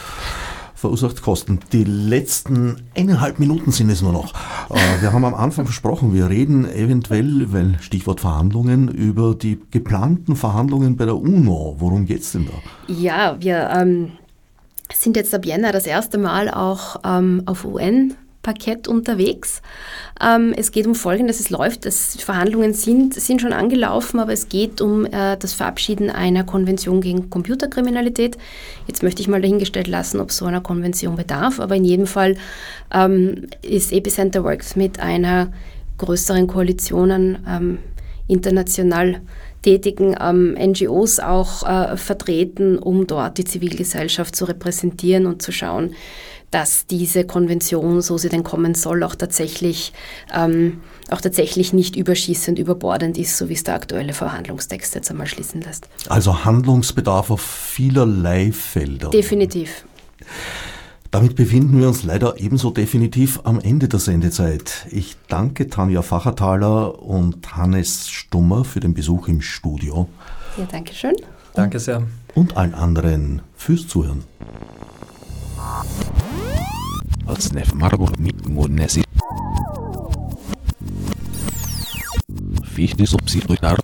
[0.79, 1.59] verursacht Kosten.
[1.73, 4.33] Die letzten eineinhalb Minuten sind es nur noch.
[4.69, 10.37] Äh, wir haben am Anfang versprochen, wir reden eventuell, weil Stichwort Verhandlungen, über die geplanten
[10.37, 11.75] Verhandlungen bei der UNO.
[11.79, 12.93] Worum geht es denn da?
[12.93, 14.13] Ja, wir ähm,
[14.93, 19.61] sind jetzt ab Jänner das erste Mal auch ähm, auf UN Parkett unterwegs.
[20.21, 24.47] Ähm, es geht um Folgendes, es läuft, das, Verhandlungen sind, sind schon angelaufen, aber es
[24.47, 28.37] geht um äh, das Verabschieden einer Konvention gegen Computerkriminalität.
[28.87, 32.37] Jetzt möchte ich mal dahingestellt lassen, ob so einer Konvention bedarf, aber in jedem Fall
[32.93, 35.51] ähm, ist Epicenter Works mit einer
[35.97, 37.77] größeren Koalition an ähm,
[38.27, 39.21] international
[39.61, 45.95] tätigen ähm, NGOs auch äh, vertreten, um dort die Zivilgesellschaft zu repräsentieren und zu schauen,
[46.51, 49.93] dass diese Konvention, so sie denn kommen soll, auch tatsächlich,
[50.33, 50.81] ähm,
[51.11, 55.61] auch tatsächlich nicht überschießend, überbordend ist, so wie es der aktuelle Verhandlungstext jetzt einmal schließen
[55.61, 55.87] lässt.
[56.09, 59.11] Also Handlungsbedarf auf vielerlei Feldern.
[59.11, 59.85] Definitiv.
[61.11, 64.85] Damit befinden wir uns leider ebenso definitiv am Ende der Sendezeit.
[64.91, 70.07] Ich danke Tanja Fachertaler und Hannes Stummer für den Besuch im Studio.
[70.57, 71.15] Ja, danke schön.
[71.55, 72.03] Danke sehr.
[72.35, 74.23] Und allen anderen fürs Zuhören.
[77.37, 79.03] Snef Margot Nesi.
[82.63, 83.77] Fichte subsidiar